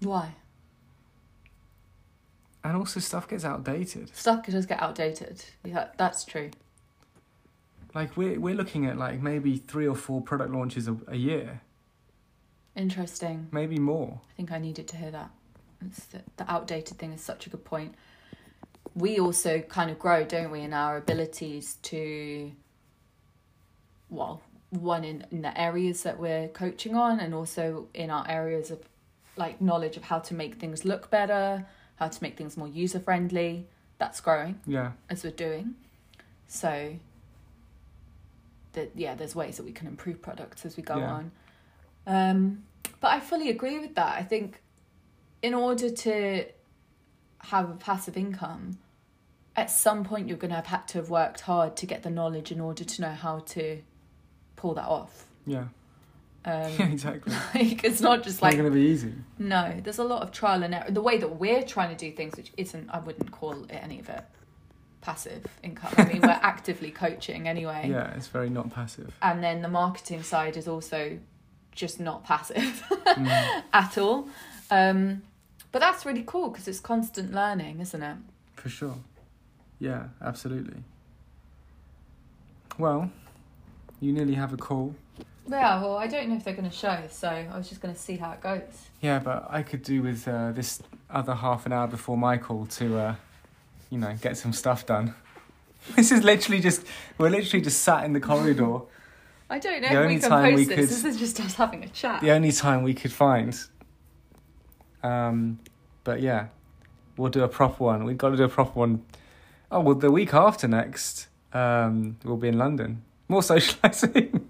Why? 0.00 0.34
and 2.64 2.76
also 2.76 2.98
stuff 2.98 3.28
gets 3.28 3.44
outdated. 3.44 4.14
Stuff 4.16 4.46
does 4.46 4.66
get 4.66 4.82
outdated. 4.82 5.44
Yeah, 5.64 5.88
that's 5.98 6.24
true. 6.24 6.50
Like 7.94 8.16
we're 8.16 8.40
we're 8.40 8.54
looking 8.56 8.86
at 8.86 8.98
like 8.98 9.22
maybe 9.22 9.56
three 9.58 9.86
or 9.86 9.94
four 9.94 10.20
product 10.20 10.50
launches 10.50 10.88
a, 10.88 10.96
a 11.06 11.16
year, 11.16 11.60
Interesting. 12.76 13.48
maybe 13.52 13.78
more. 13.78 14.20
I 14.30 14.32
think 14.36 14.50
I 14.52 14.58
needed 14.58 14.88
to 14.88 14.96
hear 14.96 15.10
that. 15.12 15.30
It's 15.86 16.04
the, 16.06 16.22
the 16.36 16.50
outdated 16.50 16.98
thing 16.98 17.12
is 17.12 17.20
such 17.20 17.46
a 17.46 17.50
good 17.50 17.64
point. 17.64 17.94
We 18.94 19.18
also 19.18 19.60
kind 19.60 19.90
of 19.90 19.98
grow, 19.98 20.24
don't 20.24 20.50
we, 20.50 20.60
in 20.60 20.72
our 20.72 20.96
abilities 20.96 21.76
to, 21.82 22.52
well, 24.08 24.42
one 24.70 25.04
in, 25.04 25.24
in 25.30 25.42
the 25.42 25.58
areas 25.60 26.02
that 26.02 26.18
we're 26.18 26.48
coaching 26.48 26.94
on, 26.96 27.20
and 27.20 27.34
also 27.34 27.88
in 27.94 28.10
our 28.10 28.26
areas 28.28 28.70
of 28.70 28.80
like 29.36 29.60
knowledge 29.60 29.96
of 29.96 30.04
how 30.04 30.18
to 30.20 30.34
make 30.34 30.56
things 30.56 30.84
look 30.84 31.10
better, 31.10 31.66
how 31.96 32.08
to 32.08 32.22
make 32.22 32.36
things 32.36 32.56
more 32.56 32.68
user 32.68 33.00
friendly. 33.00 33.66
That's 33.98 34.20
growing 34.20 34.58
Yeah, 34.66 34.92
as 35.08 35.22
we're 35.22 35.30
doing. 35.30 35.74
So, 36.48 36.96
that 38.72 38.90
yeah, 38.94 39.14
there's 39.14 39.34
ways 39.36 39.56
that 39.56 39.64
we 39.64 39.72
can 39.72 39.86
improve 39.86 40.20
products 40.22 40.64
as 40.66 40.76
we 40.76 40.82
go 40.82 40.98
Yeah. 40.98 41.12
on. 41.12 41.30
Um, 42.06 42.64
but 43.00 43.08
I 43.12 43.20
fully 43.20 43.50
agree 43.50 43.78
with 43.78 43.94
that. 43.94 44.16
I 44.18 44.22
think 44.22 44.60
in 45.42 45.54
order 45.54 45.90
to 45.90 46.44
have 47.38 47.70
a 47.70 47.74
passive 47.74 48.16
income, 48.16 48.78
at 49.56 49.70
some 49.70 50.04
point 50.04 50.28
you're 50.28 50.36
going 50.38 50.50
to 50.50 50.56
have 50.56 50.66
had 50.66 50.88
to 50.88 50.98
have 50.98 51.10
worked 51.10 51.40
hard 51.42 51.76
to 51.76 51.86
get 51.86 52.02
the 52.02 52.10
knowledge 52.10 52.50
in 52.50 52.60
order 52.60 52.84
to 52.84 53.02
know 53.02 53.10
how 53.12 53.40
to 53.40 53.80
pull 54.56 54.74
that 54.74 54.86
off. 54.86 55.26
yeah, 55.46 55.64
Um, 56.44 56.72
yeah, 56.78 56.86
exactly. 56.92 57.34
like 57.54 57.84
it's 57.84 58.00
not 58.00 58.18
just 58.22 58.36
It's 58.36 58.42
like 58.42 58.56
not 58.56 58.62
gonna 58.64 58.74
be 58.74 58.80
easy. 58.82 59.12
no, 59.38 59.78
there's 59.82 59.98
a 59.98 60.04
lot 60.04 60.22
of 60.22 60.32
trial 60.32 60.62
and 60.62 60.74
error. 60.74 60.90
The 60.90 61.02
way 61.02 61.18
that 61.18 61.38
we're 61.38 61.62
trying 61.62 61.94
to 61.94 61.96
do 61.96 62.14
things, 62.16 62.36
which 62.36 62.50
isn't, 62.56 62.88
I 62.90 62.98
wouldn't 63.00 63.30
call 63.30 63.64
it 63.64 63.70
any 63.70 64.00
of 64.00 64.08
it 64.08 64.24
passive 65.02 65.44
income. 65.62 65.92
I 65.98 66.04
mean, 66.04 66.22
we're 66.22 66.28
actively 66.42 66.90
coaching 66.90 67.46
anyway. 67.46 67.88
Yeah, 67.90 68.14
it's 68.14 68.28
very 68.28 68.48
not 68.48 68.70
passive. 68.72 69.14
And 69.20 69.42
then 69.44 69.60
the 69.60 69.68
marketing 69.68 70.22
side 70.22 70.56
is 70.56 70.66
also 70.66 71.18
just 71.74 72.00
not 72.00 72.24
passive 72.24 72.82
Mm, 73.04 73.62
at 73.72 73.98
all. 73.98 74.28
Um, 74.70 75.22
but 75.72 75.78
that's 75.80 76.04
really 76.06 76.24
cool 76.26 76.48
because 76.48 76.66
it's 76.66 76.80
constant 76.80 77.32
learning, 77.32 77.80
isn't 77.80 78.02
it? 78.02 78.16
for 78.56 78.68
sure. 78.70 78.96
Yeah, 79.78 80.04
absolutely. 80.22 80.82
Well, 82.78 83.10
you 84.00 84.12
nearly 84.12 84.34
have 84.34 84.52
a 84.52 84.56
call. 84.56 84.94
Yeah, 85.46 85.82
well, 85.82 85.96
I 85.98 86.06
don't 86.06 86.28
know 86.30 86.36
if 86.36 86.44
they're 86.44 86.54
going 86.54 86.70
to 86.70 86.74
show, 86.74 86.98
so 87.10 87.28
I 87.28 87.56
was 87.56 87.68
just 87.68 87.80
going 87.82 87.92
to 87.94 88.00
see 88.00 88.16
how 88.16 88.32
it 88.32 88.40
goes. 88.40 88.62
Yeah, 89.02 89.18
but 89.18 89.46
I 89.50 89.62
could 89.62 89.82
do 89.82 90.02
with 90.02 90.26
uh, 90.26 90.52
this 90.52 90.82
other 91.10 91.34
half 91.34 91.66
an 91.66 91.72
hour 91.72 91.86
before 91.86 92.16
my 92.16 92.38
call 92.38 92.64
to, 92.66 92.98
uh, 92.98 93.14
you 93.90 93.98
know, 93.98 94.16
get 94.20 94.36
some 94.38 94.52
stuff 94.52 94.86
done. 94.86 95.14
This 95.96 96.10
is 96.10 96.24
literally 96.24 96.62
just, 96.62 96.82
we're 97.18 97.28
literally 97.28 97.62
just 97.62 97.82
sat 97.82 98.04
in 98.04 98.14
the 98.14 98.20
corridor. 98.20 98.78
I 99.54 99.58
don't 99.60 99.82
know 99.82 99.88
The 99.88 99.94
if 99.94 100.00
only 100.00 100.14
we 100.16 100.20
can 100.20 100.30
time 100.30 100.44
post 100.44 100.56
we 100.56 100.64
this. 100.64 100.74
could- 100.74 100.88
This 100.88 101.04
is 101.04 101.16
just 101.16 101.38
us 101.40 101.54
having 101.54 101.84
a 101.84 101.88
chat. 101.88 102.20
the 102.22 102.32
only 102.32 102.50
time 102.50 102.82
we 102.82 102.92
could 102.92 103.12
find. 103.12 103.56
Um, 105.04 105.60
but 106.02 106.20
yeah, 106.20 106.48
we'll 107.16 107.30
do 107.30 107.44
a 107.44 107.48
proper 107.48 107.84
one. 107.84 108.02
We've 108.04 108.18
got 108.18 108.30
to 108.30 108.36
do 108.36 108.42
a 108.42 108.48
proper 108.48 108.76
one. 108.76 109.04
Oh, 109.70 109.78
well, 109.80 109.94
the 109.94 110.10
week 110.10 110.34
after 110.34 110.66
next, 110.66 111.28
um, 111.52 112.16
we'll 112.24 112.36
be 112.36 112.48
in 112.48 112.58
London. 112.58 113.02
More 113.28 113.40
socialising. 113.52 114.42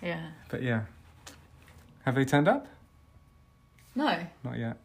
Yeah. 0.00 0.28
but 0.48 0.62
yeah. 0.62 0.82
Have 2.04 2.14
they 2.14 2.24
turned 2.24 2.48
up? 2.48 2.66
No. 3.94 4.18
Not 4.44 4.56
yet. 4.56 4.76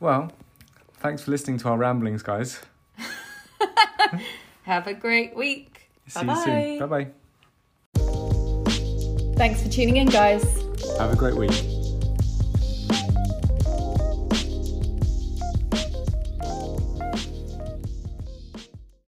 Well, 0.00 0.32
thanks 0.94 1.22
for 1.22 1.30
listening 1.30 1.58
to 1.58 1.68
our 1.68 1.76
ramblings, 1.76 2.22
guys. 2.22 2.60
Have 4.70 4.86
a 4.86 4.94
great 4.94 5.34
week. 5.34 5.90
See 6.06 6.20
you 6.20 6.26
Bye-bye. 6.26 6.44
soon. 6.44 6.78
Bye 6.78 6.86
bye. 6.86 7.08
Thanks 9.34 9.60
for 9.64 9.68
tuning 9.68 9.96
in, 9.96 10.06
guys. 10.06 10.44
Have 10.96 11.12
a 11.12 11.16
great 11.16 11.34
week. 11.34 11.50